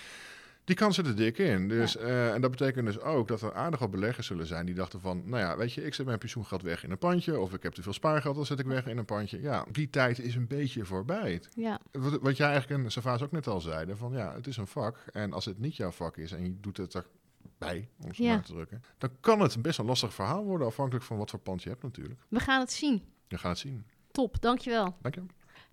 Die 0.67 0.77
kans 0.77 0.95
zit 0.95 1.07
er 1.07 1.17
dik 1.17 1.39
in. 1.39 1.69
Dus, 1.69 1.93
ja. 1.93 2.01
uh, 2.01 2.35
en 2.35 2.41
dat 2.41 2.51
betekent 2.51 2.87
dus 2.87 3.01
ook 3.01 3.29
dat 3.29 3.43
er 3.43 3.55
aardig 3.55 3.81
wat 3.81 3.91
beleggers 3.91 4.27
zullen 4.27 4.47
zijn 4.47 4.67
die 4.67 4.75
dachten 4.75 5.01
van, 5.01 5.23
nou 5.25 5.43
ja, 5.43 5.57
weet 5.57 5.73
je, 5.73 5.85
ik 5.85 5.95
zet 5.95 6.07
mijn 6.07 6.19
pensioengeld 6.19 6.63
weg 6.63 6.85
in 6.85 6.91
een 6.91 6.99
pandje, 6.99 7.41
of 7.41 7.53
ik 7.53 7.63
heb 7.63 7.73
te 7.73 7.83
veel 7.83 7.93
spaargeld, 7.93 8.37
dan 8.37 8.47
zet 8.47 8.59
ik 8.59 8.67
weg 8.67 8.87
in 8.87 8.99
een 8.99 9.05
pandje. 9.05 9.41
Ja, 9.41 9.65
die 9.71 9.91
tijd 9.91 10.19
is 10.19 10.35
een 10.35 10.47
beetje 10.47 10.85
voorbij. 10.85 11.43
Ja. 11.55 11.81
Wat, 11.93 12.21
wat 12.21 12.37
jij 12.37 12.51
eigenlijk 12.51 12.83
en 12.83 12.91
Savaas 12.91 13.23
ook 13.23 13.33
net 13.33 13.47
al 13.47 13.61
zeiden, 13.61 13.99
van 13.99 14.13
ja, 14.13 14.35
het 14.35 14.47
is 14.47 14.57
een 14.57 14.67
vak. 14.67 15.05
En 15.13 15.33
als 15.33 15.45
het 15.45 15.59
niet 15.59 15.77
jouw 15.77 15.91
vak 15.91 16.17
is 16.17 16.33
en 16.33 16.43
je 16.43 16.61
doet 16.61 16.77
het 16.77 16.95
erbij, 16.95 17.89
om 18.01 18.07
het 18.07 18.17
zo 18.17 18.23
Ja. 18.23 18.35
maar 18.35 18.45
te 18.45 18.53
drukken, 18.53 18.83
dan 18.99 19.11
kan 19.21 19.41
het 19.41 19.63
best 19.63 19.79
een 19.79 19.85
lastig 19.85 20.15
verhaal 20.15 20.45
worden, 20.45 20.67
afhankelijk 20.67 21.05
van 21.05 21.17
wat 21.17 21.31
voor 21.31 21.41
pand 21.41 21.63
je 21.63 21.69
hebt 21.69 21.83
natuurlijk. 21.83 22.21
We 22.29 22.41
gaan 22.41 22.61
het 22.61 22.73
zien. 22.73 23.03
Je 23.29 23.39
gaat 23.39 23.51
het 23.51 23.59
zien. 23.59 23.87
Top, 24.11 24.41
dankjewel. 24.41 24.97
Dank 25.03 25.15
je. 25.15 25.23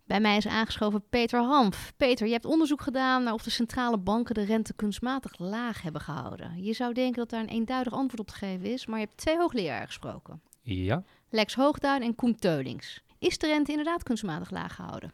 Bij 0.05 0.19
mij 0.19 0.37
is 0.37 0.47
aangeschoven 0.47 1.03
Peter 1.09 1.39
Hanf. 1.39 1.93
Peter, 1.97 2.25
je 2.27 2.33
hebt 2.33 2.45
onderzoek 2.45 2.81
gedaan 2.81 3.23
naar 3.23 3.33
of 3.33 3.43
de 3.43 3.49
centrale 3.49 3.97
banken 3.97 4.33
de 4.35 4.43
rente 4.43 4.73
kunstmatig 4.73 5.39
laag 5.39 5.81
hebben 5.81 6.01
gehouden. 6.01 6.63
Je 6.63 6.73
zou 6.73 6.93
denken 6.93 7.15
dat 7.19 7.29
daar 7.29 7.39
een 7.41 7.47
eenduidig 7.47 7.93
antwoord 7.93 8.19
op 8.19 8.27
te 8.27 8.33
geven 8.33 8.65
is, 8.65 8.85
maar 8.85 8.99
je 8.99 9.05
hebt 9.05 9.17
twee 9.17 9.37
hoogleraren 9.37 9.87
gesproken. 9.87 10.41
Ja, 10.61 11.03
Lex 11.29 11.55
Hoogduin 11.55 12.01
en 12.01 12.15
Koen 12.15 12.35
Teulings. 12.35 13.03
Is 13.19 13.37
de 13.37 13.47
rente 13.47 13.71
inderdaad 13.71 14.03
kunstmatig 14.03 14.51
laag 14.51 14.75
gehouden? 14.75 15.11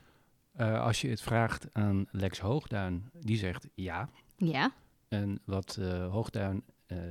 eh, 0.53 0.81
als 0.83 1.01
je 1.01 1.09
het 1.09 1.21
vraagt 1.21 1.67
aan 1.73 2.07
Lex 2.11 2.39
Hoogduin, 2.39 3.09
die 3.13 3.37
zegt 3.37 3.67
ja. 3.73 4.09
Ja. 4.37 4.71
En 5.07 5.39
wat 5.45 5.77
eh, 5.79 6.11
Hoogduin 6.11 6.63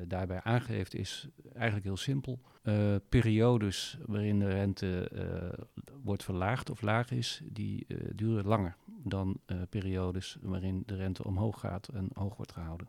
daarbij 0.06 0.42
aangeeft 0.42 0.94
is 0.94 1.28
eigenlijk 1.54 1.84
heel 1.84 1.96
simpel. 1.96 2.40
Eh, 2.62 2.94
periodes 3.08 3.98
waarin 4.06 4.38
de 4.38 4.48
rente 4.48 5.08
eh, 5.08 5.64
wordt 6.02 6.24
verlaagd 6.24 6.70
of 6.70 6.80
laag 6.82 7.10
is, 7.10 7.42
die 7.44 7.84
eh, 7.88 7.96
duren 8.14 8.46
langer 8.46 8.76
dan 9.04 9.40
eh, 9.46 9.56
periodes 9.68 10.38
waarin 10.42 10.82
de 10.86 10.96
rente 10.96 11.24
omhoog 11.24 11.60
gaat 11.60 11.88
en 11.88 12.10
hoog 12.14 12.36
wordt 12.36 12.52
gehouden. 12.52 12.88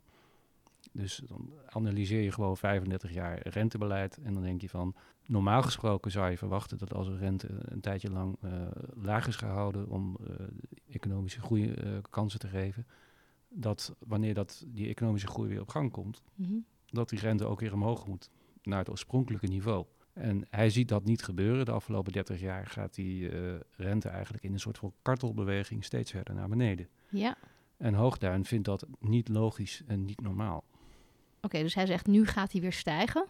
Dus 0.92 1.22
dan 1.26 1.52
analyseer 1.68 2.22
je 2.22 2.32
gewoon 2.32 2.56
35 2.56 3.12
jaar 3.12 3.48
rentebeleid 3.48 4.18
en 4.22 4.34
dan 4.34 4.42
denk 4.42 4.60
je 4.60 4.68
van, 4.68 4.94
normaal 5.26 5.62
gesproken 5.62 6.10
zou 6.10 6.30
je 6.30 6.38
verwachten 6.38 6.78
dat 6.78 6.94
als 6.94 7.06
een 7.06 7.18
rente 7.18 7.48
een 7.50 7.80
tijdje 7.80 8.10
lang 8.10 8.36
eh, 8.40 8.50
laag 8.94 9.26
is 9.26 9.36
gehouden 9.36 9.88
om 9.88 10.16
eh, 10.26 10.46
economische 10.94 11.40
groei 11.40 11.72
eh, 11.72 11.90
kansen 12.10 12.38
te 12.40 12.48
geven, 12.48 12.86
dat 13.48 13.94
wanneer 13.98 14.34
dat, 14.34 14.64
die 14.66 14.88
economische 14.88 15.28
groei 15.28 15.48
weer 15.48 15.60
op 15.60 15.68
gang 15.68 15.90
komt, 15.90 16.22
Mhm. 16.34 16.58
Dat 16.90 17.08
die 17.08 17.18
rente 17.18 17.44
ook 17.44 17.60
weer 17.60 17.72
omhoog 17.72 18.06
moet 18.06 18.30
naar 18.62 18.78
het 18.78 18.90
oorspronkelijke 18.90 19.46
niveau. 19.46 19.84
En 20.12 20.46
hij 20.50 20.70
ziet 20.70 20.88
dat 20.88 21.04
niet 21.04 21.22
gebeuren. 21.22 21.64
De 21.64 21.70
afgelopen 21.70 22.12
30 22.12 22.40
jaar 22.40 22.66
gaat 22.66 22.94
die 22.94 23.28
eh, 23.28 23.54
rente 23.76 24.08
eigenlijk 24.08 24.44
in 24.44 24.52
een 24.52 24.60
soort 24.60 24.78
van 24.78 24.92
kartelbeweging 25.02 25.84
steeds 25.84 26.10
verder 26.10 26.34
naar 26.34 26.48
beneden. 26.48 26.88
Ja. 27.08 27.36
En 27.76 27.94
Hoogduin 27.94 28.44
vindt 28.44 28.64
dat 28.64 28.86
niet 28.98 29.28
logisch 29.28 29.82
en 29.86 30.04
niet 30.04 30.20
normaal. 30.20 30.64
Oké, 31.40 31.62
dus 31.62 31.74
hij 31.74 31.86
zegt 31.86 32.06
nu 32.06 32.26
gaat 32.26 32.52
hij 32.52 32.60
weer 32.60 32.72
stijgen. 32.72 33.26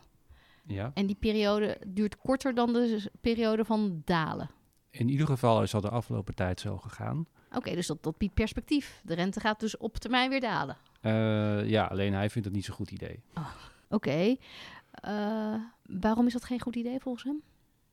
Ja. 0.67 0.91
En 0.95 1.07
die 1.07 1.17
periode 1.17 1.81
duurt 1.87 2.17
korter 2.17 2.55
dan 2.55 2.73
de 2.73 3.11
periode 3.21 3.65
van 3.65 4.03
dalen. 4.05 4.51
In 4.91 5.09
ieder 5.09 5.27
geval 5.27 5.63
is 5.63 5.71
dat 5.71 5.83
de 5.83 5.91
afgelopen 5.91 6.35
tijd 6.35 6.61
zo 6.61 6.77
gegaan. 6.77 7.27
Oké, 7.53 7.75
dus 7.75 7.87
dat, 7.87 8.03
dat 8.03 8.19
biedt 8.19 8.35
perspectief. 8.35 9.01
De 9.05 9.15
rente 9.15 9.41
gaat 9.41 9.61
dus 9.61 9.77
op 9.77 9.97
termijn 9.97 10.31
weer 10.31 10.41
dalen. 10.41 10.77
Eh, 11.01 11.69
ja, 11.69 11.85
alleen 11.85 12.13
hij 12.13 12.31
vindt 12.31 12.47
het 12.47 12.57
niet 12.57 12.65
zo'n 12.65 12.75
goed 12.75 12.91
idee. 12.91 13.23
Oké. 13.89 14.37
Eh, 14.91 15.55
waarom 15.83 16.27
is 16.27 16.33
dat 16.33 16.45
geen 16.45 16.61
goed 16.61 16.77
idee 16.77 17.01
volgens 17.01 17.25
hem? 17.25 17.43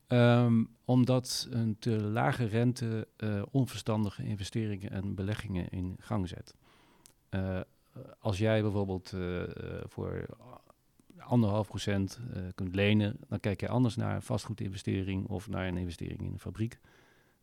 Ehm, 0.08 0.64
omdat 0.86 1.48
een 1.50 1.76
te 1.80 2.02
lage 2.02 2.46
rente 2.46 3.08
eh, 3.18 3.42
onverstandige 3.52 4.24
investeringen 4.24 4.92
en 4.92 5.16
beleggingen 5.16 5.70
in 5.70 5.96
gang 6.00 6.28
zet. 6.28 6.56
Als 8.20 8.38
jij 8.38 8.62
bijvoorbeeld 8.62 9.14
voor 9.84 10.26
anderhalf 11.20 11.68
procent 11.68 12.20
kunt 12.56 12.76
lenen, 12.76 13.20
dan 13.28 13.40
kijk 13.40 13.60
je 13.60 13.68
anders 13.68 13.96
naar 13.96 14.16
een 14.16 14.22
vastgoedinvestering 14.22 15.28
of 15.28 15.50
naar 15.50 15.68
een 15.68 15.78
investering 15.78 16.20
in 16.20 16.32
een 16.32 16.40
fabriek 16.40 16.80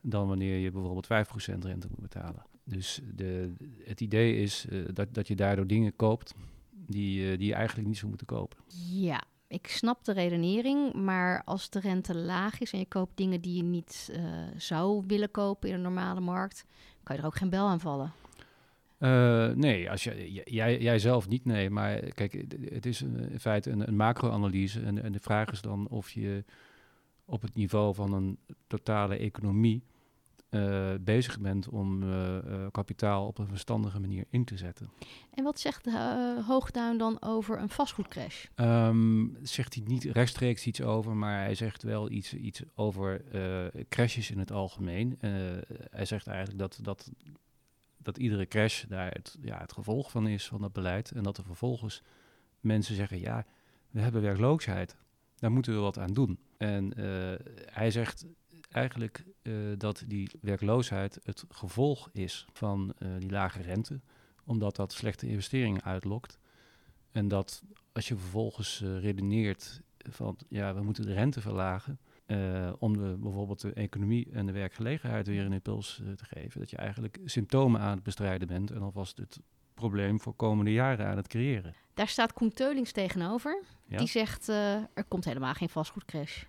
dan 0.06 0.28
wanneer 0.28 0.58
je 0.58 0.70
bijvoorbeeld 0.70 1.06
5% 1.06 1.64
rente 1.64 1.88
moet 1.90 2.00
betalen. 2.00 2.42
Dus 2.64 3.00
de, 3.14 3.52
het 3.84 4.00
idee 4.00 4.36
is 4.36 4.66
eh, 4.70 4.78
dat, 4.92 5.14
dat 5.14 5.28
je 5.28 5.36
daardoor 5.36 5.66
dingen 5.66 5.96
koopt 5.96 6.34
die, 6.86 7.30
eh, 7.30 7.38
die 7.38 7.46
je 7.46 7.54
eigenlijk 7.54 7.88
niet 7.88 7.96
zou 7.96 8.08
moeten 8.08 8.26
kopen. 8.26 8.58
Ja, 8.90 9.22
ik 9.48 9.66
snap 9.66 10.04
de 10.04 10.12
redenering, 10.12 10.92
maar 10.94 11.42
als 11.44 11.70
de 11.70 11.80
rente 11.80 12.14
laag 12.16 12.60
is 12.60 12.72
en 12.72 12.78
je 12.78 12.86
koopt 12.86 13.16
dingen 13.16 13.40
die 13.40 13.56
je 13.56 13.62
niet 13.62 14.10
eh, 14.12 14.22
zou 14.56 15.04
willen 15.06 15.30
kopen 15.30 15.68
in 15.68 15.74
een 15.74 15.82
normale 15.82 16.20
markt, 16.20 16.64
kan 17.02 17.16
je 17.16 17.20
er 17.22 17.26
ook 17.28 17.36
geen 17.36 17.50
bel 17.50 17.66
aan 17.66 17.80
vallen. 17.80 18.12
Nee, 19.56 19.90
als 19.90 20.04
je, 20.04 20.32
jij, 20.44 20.80
jij 20.80 20.98
zelf 20.98 21.28
niet, 21.28 21.44
nee. 21.44 21.70
Maar 21.70 21.98
kijk, 21.98 22.32
het- 22.70 22.86
is 22.86 23.00
een- 23.00 23.30
in 23.30 23.40
feite 23.40 23.70
een, 23.70 23.88
een 23.88 23.96
macro-analyse. 23.96 24.80
En, 24.80 25.02
en 25.02 25.12
de 25.12 25.20
vraag 25.20 25.50
is 25.50 25.60
dan 25.60 25.88
of 25.88 26.10
je 26.10 26.44
op 27.24 27.42
het 27.42 27.54
niveau 27.54 27.94
van 27.94 28.12
een 28.12 28.38
totale 28.66 29.16
economie 29.16 29.82
eh, 30.54 30.94
bezig 31.00 31.40
bent 31.40 31.68
om 31.68 32.02
eh, 32.02 32.36
eh, 32.36 32.66
kapitaal 32.70 33.26
op 33.26 33.38
een 33.38 33.48
verstandige 33.48 34.00
manier 34.00 34.24
in 34.30 34.44
te 34.44 34.56
zetten. 34.56 34.90
En 35.30 35.44
wat 35.44 35.60
zegt 35.60 35.88
Hoogduin 36.46 36.98
dan 36.98 37.22
over 37.22 37.58
een 37.58 37.68
vastgoedcrash? 37.68 38.44
Ehm, 38.54 39.26
zegt 39.42 39.74
hij 39.74 39.82
niet 39.86 40.04
rechtstreeks 40.04 40.66
iets 40.66 40.82
over, 40.82 41.16
maar 41.16 41.38
hij 41.38 41.54
zegt 41.54 41.82
wel 41.82 42.10
iets, 42.10 42.34
iets 42.34 42.62
over 42.74 43.24
crashes 43.88 44.30
in 44.30 44.38
het 44.38 44.52
algemeen. 44.52 45.18
Hij 45.90 46.04
zegt 46.04 46.26
eigenlijk 46.26 46.58
dat, 46.58 46.78
dat, 46.82 47.10
dat 47.96 48.18
iedere 48.18 48.46
crash 48.46 48.84
daar 48.84 49.10
het, 49.10 49.38
ja, 49.40 49.58
het 49.58 49.72
gevolg 49.72 50.10
van 50.10 50.26
is, 50.26 50.46
van 50.46 50.60
dat 50.60 50.72
beleid. 50.72 51.10
En 51.10 51.22
dat 51.22 51.38
er 51.38 51.44
vervolgens 51.44 52.02
mensen 52.60 52.94
zeggen, 52.94 53.20
ja, 53.20 53.46
we 53.90 54.00
hebben 54.00 54.22
werkloosheid. 54.22 54.96
Daar 55.34 55.52
moeten 55.52 55.74
we 55.74 55.80
wat 55.80 55.98
aan 55.98 56.12
doen. 56.12 56.38
En 56.56 56.92
hij 57.70 57.90
zegt 57.90 58.26
eigenlijk 58.74 59.24
eh, 59.42 59.52
dat 59.76 60.04
die 60.06 60.30
werkloosheid 60.40 61.20
het 61.22 61.44
gevolg 61.48 62.08
is 62.12 62.46
van 62.52 62.94
eh, 62.98 63.08
die 63.18 63.30
lage 63.30 63.62
rente. 63.62 64.00
Omdat 64.44 64.76
dat 64.76 64.92
slechte 64.92 65.26
investeringen 65.26 65.82
uitlokt. 65.82 66.38
En 67.12 67.28
dat 67.28 67.62
als 67.92 68.08
je 68.08 68.16
vervolgens 68.16 68.82
eh, 68.82 68.98
redeneert 69.00 69.80
van 69.98 70.38
ja, 70.48 70.74
we 70.74 70.82
moeten 70.82 71.06
de 71.06 71.12
rente 71.12 71.40
verlagen. 71.40 71.98
om 72.78 72.96
de, 72.96 73.16
bijvoorbeeld 73.18 73.60
de 73.60 73.72
economie 73.72 74.28
en 74.32 74.46
de 74.46 74.52
werkgelegenheid 74.52 75.26
weer 75.26 75.44
een 75.44 75.52
impuls 75.52 76.02
te 76.16 76.24
geven. 76.24 76.60
Dat 76.60 76.70
je 76.70 76.76
eigenlijk 76.76 77.18
symptomen 77.24 77.80
aan 77.80 77.94
het 77.94 78.02
bestrijden 78.02 78.48
bent 78.48 78.70
en 78.70 78.82
alvast 78.82 79.16
het 79.16 79.40
probleem 79.74 80.20
voor 80.20 80.34
komende 80.34 80.72
jaren 80.72 81.06
aan 81.06 81.16
het 81.16 81.28
creëren. 81.28 81.74
Daar 81.94 82.08
staat 82.08 82.32
Koen 82.32 82.52
Teulings 82.52 82.92
tegenover. 82.92 83.62
Ja? 83.86 83.98
Die 83.98 84.08
zegt, 84.08 84.48
er 84.48 85.04
komt 85.08 85.24
helemaal 85.24 85.54
geen 85.54 85.68
vastgoedcrash. 85.68 86.44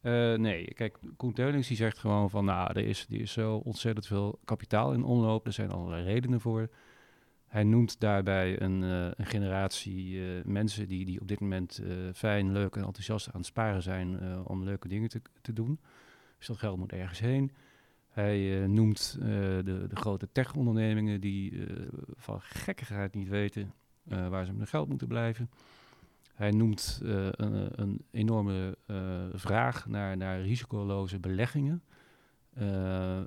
Eh, 0.00 0.34
nee, 0.34 0.74
kijk, 0.74 0.98
Koen 1.16 1.32
Teulings 1.32 1.68
die 1.68 1.76
zegt 1.76 1.98
gewoon 1.98 2.30
van, 2.30 2.44
nou, 2.44 2.68
er 2.68 2.86
is, 2.86 3.06
er 3.10 3.20
is 3.20 3.32
zo 3.32 3.56
ontzettend 3.56 4.06
veel 4.06 4.38
kapitaal 4.44 4.92
in 4.92 5.04
omloop. 5.04 5.46
Er 5.46 5.52
zijn 5.52 5.70
allerlei 5.70 6.04
redenen 6.04 6.40
voor. 6.40 6.68
Hij 7.46 7.64
noemt 7.64 8.00
daarbij 8.00 8.60
een, 8.60 8.82
eh, 8.82 9.10
een 9.16 9.26
generatie 9.26 10.20
eh, 10.20 10.44
mensen 10.44 10.88
die, 10.88 11.04
die 11.04 11.20
op 11.20 11.28
dit 11.28 11.40
moment 11.40 11.82
fijn, 12.14 12.52
leuk 12.52 12.76
en 12.76 12.84
enthousiast 12.84 13.26
aan 13.26 13.40
het 13.40 13.46
sparen 13.46 13.82
zijn 13.82 14.18
om 14.46 14.64
leuke 14.64 14.88
dingen 14.88 15.08
te, 15.08 15.22
te 15.40 15.52
doen. 15.52 15.80
Dus 16.38 16.46
dat 16.46 16.58
geld 16.58 16.78
moet 16.78 16.92
ergens 16.92 17.18
heen. 17.18 17.52
Hij 18.08 18.66
noemt 18.66 19.16
de, 19.20 19.84
de 19.88 19.96
grote 19.96 20.28
tech-ondernemingen 20.32 21.20
die 21.20 21.66
van 22.16 22.40
gekkigheid 22.40 23.14
niet 23.14 23.28
weten 23.28 23.74
waar 24.04 24.44
ze 24.44 24.50
met 24.50 24.58
hun 24.58 24.66
geld 24.66 24.88
moeten 24.88 25.08
blijven. 25.08 25.50
Hij 26.40 26.50
noemt 26.50 27.00
eh, 27.04 27.26
een, 27.30 27.68
een 27.80 28.04
enorme 28.10 28.76
eh, 28.86 28.96
vraag 29.34 29.86
naar, 29.86 30.16
naar 30.16 30.40
risicoloze 30.40 31.18
beleggingen. 31.18 31.82
Eh, 32.54 33.20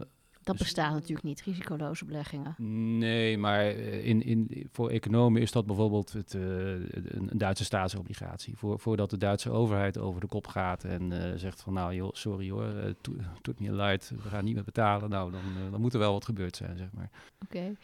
Dat 0.43 0.57
Dus- 0.57 0.57
bestaat 0.57 0.93
natuurlijk 0.93 1.23
niet, 1.23 1.41
risicoloze 1.41 2.05
beleggingen. 2.05 2.55
Nee, 2.97 3.37
maar 3.37 3.65
in, 3.65 4.23
in, 4.23 4.67
voor 4.71 4.89
economen 4.89 5.41
is 5.41 5.51
dat 5.51 5.65
bijvoorbeeld 5.65 6.13
het, 6.13 6.33
een, 6.33 7.29
Duitse 7.33 7.63
staatsobligatie. 7.63 8.57
Voor, 8.57 8.79
voordat 8.79 9.09
de 9.09 9.17
Duitse 9.17 9.51
overheid 9.51 9.97
over 9.97 10.21
de 10.21 10.27
kop 10.27 10.47
gaat 10.47 10.83
en 10.83 11.33
zegt 11.39 11.61
van 11.61 11.73
nou 11.73 11.93
joh, 11.95 12.13
sorry 12.13 12.49
hoor, 12.49 12.63
het 12.63 12.97
doet 13.41 13.59
me 13.59 13.71
leid, 13.71 14.11
we 14.23 14.29
gaan 14.29 14.45
niet 14.45 14.55
meer 14.55 14.63
betalen. 14.63 15.09
Nou, 15.09 15.31
dan, 15.31 15.41
dan 15.71 15.81
moet 15.81 15.93
er 15.93 15.99
wel 15.99 16.13
wat 16.13 16.25
gebeurd 16.25 16.55
zijn, 16.55 16.77
zeg 16.77 16.91
maar. 16.93 17.09
Oké. 17.43 17.75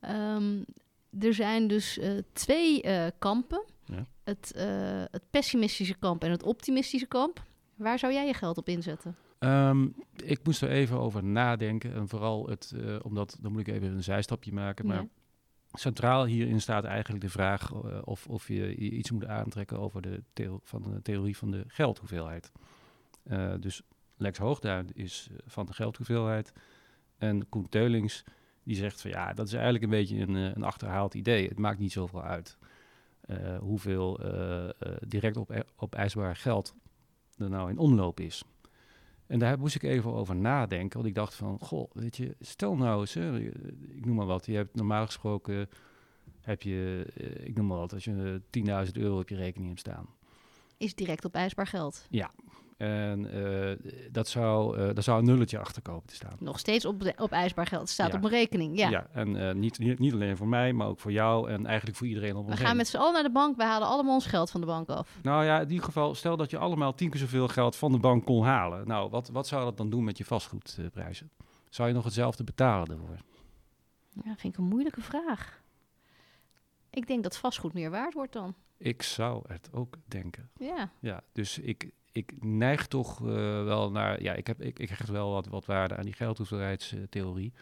Ehm, 0.00 0.62
er 1.18 1.34
zijn 1.34 1.68
dus 1.68 2.00
twee 2.32 2.82
kampen. 3.18 3.64
Ja. 3.92 4.06
Het, 4.24 4.52
eh, 4.52 4.64
het 5.10 5.22
pessimistische 5.30 5.94
kamp 5.98 6.24
en 6.24 6.30
het 6.30 6.42
optimistische 6.42 7.06
kamp. 7.06 7.42
Waar 7.74 7.98
zou 7.98 8.12
jij 8.12 8.26
je 8.26 8.34
geld 8.34 8.58
op 8.58 8.68
inzetten? 8.68 9.16
Ehm, 9.38 9.88
ik 10.16 10.40
moest 10.44 10.62
er 10.62 10.70
even 10.70 10.98
over 10.98 11.24
nadenken 11.24 11.94
en 11.94 12.08
vooral 12.08 12.48
het, 12.48 12.72
eh, 12.76 12.96
omdat, 13.02 13.36
dan 13.40 13.52
moet 13.52 13.60
ik 13.60 13.74
even 13.74 13.88
een 13.88 14.02
zijstapje 14.02 14.52
maken, 14.52 14.86
maar 14.86 14.96
Ja. 15.02 15.06
Centraal 15.74 16.24
hierin 16.24 16.60
staat 16.60 16.84
eigenlijk 16.84 17.24
de 17.24 17.30
vraag 17.30 17.72
eh, 17.72 17.98
of, 18.04 18.26
of 18.26 18.48
je 18.48 18.74
iets 18.74 19.10
moet 19.10 19.26
aantrekken 19.26 19.78
over 19.78 20.02
de, 20.02 20.22
theo- 20.32 20.60
van 20.62 20.82
de 20.82 21.02
theorie 21.02 21.36
van 21.36 21.50
de 21.50 21.64
geldhoeveelheid. 21.66 22.52
Dus 23.60 23.82
Lex 24.16 24.38
Hoogduin 24.38 24.88
is 24.92 25.30
van 25.46 25.66
de 25.66 25.72
geldhoeveelheid. 25.72 26.52
En 27.18 27.48
Koen 27.48 27.68
Teulings 27.68 28.24
die 28.62 28.76
zegt 28.76 29.00
van 29.00 29.10
ja, 29.10 29.32
dat 29.32 29.46
is 29.46 29.52
eigenlijk 29.52 29.84
een 29.84 29.90
beetje 29.90 30.18
een, 30.18 30.34
een 30.34 30.62
achterhaald 30.62 31.14
idee. 31.14 31.48
Het 31.48 31.58
maakt 31.58 31.78
niet 31.78 31.92
zoveel 31.92 32.22
uit 32.22 32.58
hoeveel 33.60 34.18
eh, 34.18 34.68
eh, 34.68 34.72
direct 35.06 35.36
op, 35.36 35.64
op 35.76 35.94
eisbaar 35.94 36.36
geld 36.36 36.74
er 37.36 37.50
nou 37.50 37.70
in 37.70 37.78
omloop 37.78 38.20
is. 38.20 38.44
En 39.26 39.38
daar 39.38 39.58
moest 39.58 39.74
ik 39.74 39.82
even 39.82 40.12
over 40.12 40.36
nadenken. 40.36 40.96
Want 40.96 41.08
ik 41.08 41.14
dacht 41.14 41.34
van, 41.34 41.58
goh, 41.60 41.90
weet 41.92 42.16
je, 42.16 42.36
stel 42.40 42.76
nou 42.76 43.00
eens, 43.00 43.16
ik 43.88 44.04
noem 44.04 44.16
maar 44.16 44.26
wat. 44.26 44.46
Je 44.46 44.54
hebt 44.56 44.74
normaal 44.74 45.06
gesproken, 45.06 45.68
heb 46.40 46.62
je, 46.62 47.06
eh, 47.14 47.46
ik 47.46 47.56
noem 47.56 47.66
maar 47.66 47.78
wat, 47.78 47.92
als 47.92 48.04
je 48.04 48.40
eh, 48.50 48.86
10.000 48.86 48.92
euro 48.92 49.18
op 49.18 49.28
je 49.28 49.36
rekening 49.36 49.68
hebt 49.68 49.80
staan. 49.80 50.06
Is 50.76 50.94
direct 50.94 51.24
op 51.24 51.34
eisbaar 51.34 51.66
geld. 51.66 52.06
En 52.82 53.30
eh, 53.32 53.90
dat, 54.10 54.28
zou, 54.28 54.78
eh 54.78 54.94
daar 54.94 55.02
zou 55.02 55.18
een 55.18 55.24
nulletje 55.24 55.58
achter 55.58 55.82
komen 55.82 56.06
te 56.06 56.14
staan. 56.14 56.36
Nog 56.38 56.58
steeds 56.58 56.84
op, 56.84 57.00
de- 57.00 57.14
op 57.16 57.30
eisbaar 57.32 57.66
geld. 57.66 57.80
Het 57.80 57.90
staat 57.90 58.08
Ja. 58.08 58.14
op 58.14 58.20
mijn 58.20 58.32
rekening. 58.34 58.78
Ja. 58.78 59.06
en 59.12 59.48
eh, 59.48 59.54
niet, 59.54 59.78
niet, 59.78 59.98
niet 59.98 60.12
alleen 60.12 60.36
voor 60.36 60.48
mij, 60.48 60.72
maar 60.72 60.86
ook 60.86 61.00
voor 61.00 61.12
jou 61.12 61.50
en 61.50 61.66
eigenlijk 61.66 61.96
voor 61.96 62.06
iedereen 62.06 62.36
om 62.36 62.46
We 62.46 62.56
gaan 62.56 62.76
met 62.76 62.88
z'n 62.88 62.96
allen 62.96 63.12
naar 63.12 63.22
de 63.22 63.30
bank. 63.32 63.56
We 63.56 63.64
halen 63.64 63.88
allemaal 63.88 64.14
ons 64.14 64.26
geld 64.26 64.50
van 64.50 64.60
de 64.60 64.66
bank 64.66 64.88
af. 64.88 65.18
Nou 65.22 65.44
ja, 65.44 65.60
in 65.60 65.68
ieder 65.70 65.84
geval, 65.84 66.14
stel 66.14 66.36
dat 66.36 66.50
je 66.50 66.58
allemaal 66.58 66.94
tien 66.94 67.10
keer 67.10 67.20
zoveel 67.20 67.48
geld 67.48 67.76
van 67.76 67.92
de 67.92 67.98
bank 67.98 68.24
kon 68.24 68.44
halen. 68.44 68.86
Nou, 68.86 69.10
wat, 69.10 69.28
wat 69.28 69.46
zou 69.46 69.64
dat 69.64 69.76
dan 69.76 69.90
doen 69.90 70.04
met 70.04 70.18
je 70.18 70.24
vastgoedprijzen? 70.24 71.30
Zou 71.68 71.88
je 71.88 71.94
nog 71.94 72.04
hetzelfde 72.04 72.44
betalen 72.44 72.90
ervoor? 72.90 73.16
Ja, 74.24 74.34
vind 74.36 74.52
ik 74.54 74.56
een 74.58 74.68
moeilijke 74.68 75.00
vraag. 75.00 75.60
Ik 76.90 77.06
denk 77.06 77.22
dat 77.22 77.36
vastgoed 77.36 77.72
meer 77.72 77.90
waard 77.90 78.14
wordt 78.14 78.32
dan. 78.32 78.54
Ik 78.84 79.02
zou 79.02 79.42
het 79.48 79.68
ook 79.72 79.96
denken. 80.06 80.50
Ja. 80.58 80.90
Ja, 81.00 81.22
dus 81.32 81.58
ik, 81.58 81.90
ik 82.12 82.32
neig 82.44 82.86
toch 82.86 83.20
eh, 83.20 83.24
wel 83.64 83.90
naar. 83.90 84.22
Ja, 84.22 84.32
ik, 84.34 84.46
heb, 84.46 84.60
ik, 84.62 84.78
ik 84.78 84.88
hecht 84.88 85.08
wel 85.08 85.30
wat, 85.32 85.46
wat 85.46 85.64
waarde 85.66 85.96
aan 85.96 86.04
die 86.04 86.12
geldhoeveelheidstheorie. 86.12 87.52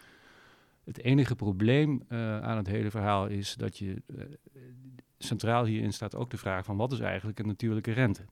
Het 0.85 0.99
enige 1.03 1.37
probleem 1.37 2.03
eh, 2.09 2.41
aan 2.41 2.57
het 2.57 2.67
hele 2.67 2.91
verhaal 2.91 3.27
is 3.27 3.55
dat 3.55 3.79
je. 3.79 4.03
eh, 4.17 4.25
centraal 5.19 5.65
hierin 5.65 5.93
staat 5.93 6.15
ook 6.15 6.31
de 6.31 6.37
vraag 6.37 6.65
van 6.65 6.77
wat 6.77 6.93
is 6.93 7.01
eigenlijk 7.01 7.39
een 7.39 7.47
natuurlijke 7.47 7.93
rente? 7.93 8.25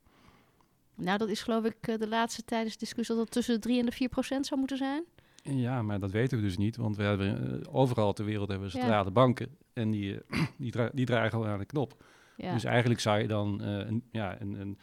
Nou, 0.95 1.19
dat 1.19 1.29
is 1.29 1.43
geloof 1.43 1.65
ik 1.65 1.99
de 2.01 2.09
laatste 2.09 2.43
tijdens 2.45 2.73
de 2.73 2.79
discussie 2.79 3.15
dat 3.15 3.25
het 3.25 3.33
tussen 3.35 3.55
de 3.55 3.61
3 3.61 3.79
en 3.81 3.87
de 3.87 3.93
4 3.93 4.09
procent 4.09 4.47
zou 4.47 4.59
moeten 4.59 4.77
zijn. 4.77 5.05
Ja, 5.43 5.83
maar 5.83 5.99
dat 6.01 6.11
weten 6.11 6.39
we 6.39 6.45
dus 6.45 6.57
niet, 6.57 6.77
want 6.77 6.97
we 6.97 7.03
hebben 7.03 7.67
overal 7.73 8.13
ter 8.13 8.25
wereld 8.25 8.49
hebben 8.49 8.69
we 8.69 8.75
Ja. 8.75 8.81
centrale 8.81 9.11
banken 9.11 9.57
en 9.73 9.91
die, 9.91 10.19
die, 10.59 10.71
dra- 10.71 10.91
die 10.95 11.07
dragen 11.07 11.39
al 11.39 11.47
aan 11.47 11.59
de 11.59 11.65
knop. 11.65 12.05
Ja. 12.39 12.53
Dus 12.53 12.65
eigenlijk 12.65 13.01
zou 13.01 13.21
je 13.21 13.27
dan 13.29 13.63
eh, 13.63 13.77
een, 13.79 14.03
ja, 14.11 14.41
een, 14.41 14.61
een, 14.61 14.79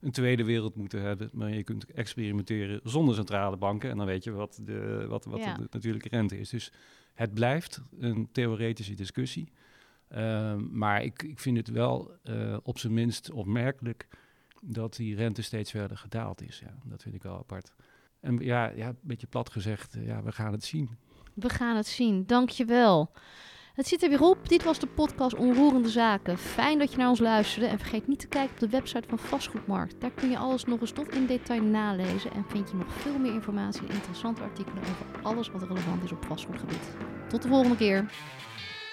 een 0.00 0.10
tweede 0.10 0.44
wereld 0.44 0.74
moeten 0.74 1.02
hebben, 1.02 1.30
maar 1.32 1.50
je 1.54 1.62
kunt 1.62 1.84
experimenteren 1.92 2.80
zonder 2.84 3.14
centrale 3.14 3.56
banken 3.56 3.90
en 3.90 3.96
dan 3.96 4.06
weet 4.06 4.24
je 4.24 4.30
wat 4.30 4.60
de, 4.62 5.06
wat, 5.08 5.24
wat 5.24 5.38
Ja. 5.40 5.54
de 5.54 5.66
natuurlijke 5.70 6.08
rente 6.08 6.38
is. 6.38 6.48
Dus 6.50 6.72
het 7.14 7.34
blijft 7.34 7.82
een 7.98 8.28
theoretische 8.32 8.94
discussie. 8.94 9.52
Ehm, 10.08 10.78
maar 10.78 11.02
ik, 11.02 11.22
ik 11.22 11.38
vind 11.38 11.56
het 11.56 11.68
wel 11.68 12.12
eh, 12.22 12.56
op 12.62 12.78
zijn 12.78 12.94
minst 12.94 13.30
opmerkelijk 13.30 14.08
dat 14.60 14.96
die 14.96 15.14
rente 15.16 15.42
steeds 15.42 15.70
verder 15.70 15.96
gedaald 15.96 16.42
is. 16.42 16.58
Ja, 16.58 16.74
dat 16.84 17.02
vind 17.02 17.14
ik 17.14 17.22
wel 17.22 17.36
apart. 17.38 17.72
En 18.20 18.38
ja, 18.38 18.68
ja 18.70 18.88
een 18.88 18.98
beetje 19.00 19.26
plat 19.26 19.50
gezegd, 19.50 19.94
eh, 19.94 20.06
ja, 20.06 20.22
we 20.22 20.32
gaan 20.32 20.52
het 20.52 20.64
zien. 20.64 20.90
We 21.34 21.48
gaan 21.48 21.76
het 21.76 21.86
zien. 21.86 22.26
Dankjewel. 22.26 23.10
Het 23.78 23.88
zit 23.88 24.02
er 24.02 24.08
weer 24.08 24.22
op. 24.22 24.48
Dit 24.48 24.62
was 24.62 24.78
de 24.78 24.86
podcast 24.86 25.34
Onroerende 25.34 25.88
Zaken. 25.88 26.38
Fijn 26.38 26.78
dat 26.78 26.90
je 26.90 26.96
naar 26.98 27.08
ons 27.08 27.18
luisterde. 27.18 27.66
En 27.66 27.78
vergeet 27.78 28.06
niet 28.06 28.18
te 28.18 28.26
kijken 28.26 28.52
op 28.54 28.60
de 28.60 28.68
website 28.68 29.08
van 29.08 29.18
Vastgoedmarkt. 29.18 30.00
Daar 30.00 30.10
kun 30.10 30.30
je 30.30 30.38
alles 30.38 30.64
nog 30.64 30.80
eens 30.80 30.90
tot 30.90 31.14
in 31.14 31.26
detail 31.26 31.62
nalezen. 31.62 32.32
En 32.32 32.44
vind 32.48 32.70
je 32.70 32.76
nog 32.76 32.92
veel 32.92 33.18
meer 33.18 33.32
informatie 33.32 33.88
en 33.88 33.94
interessante 33.94 34.42
artikelen 34.42 34.82
over 34.82 35.22
alles 35.22 35.50
wat 35.50 35.62
relevant 35.62 36.04
is 36.04 36.12
op 36.12 36.24
vastgoedgebied. 36.24 36.90
Tot 37.28 37.42
de 37.42 37.48
volgende 37.48 37.76
keer. 37.76 38.10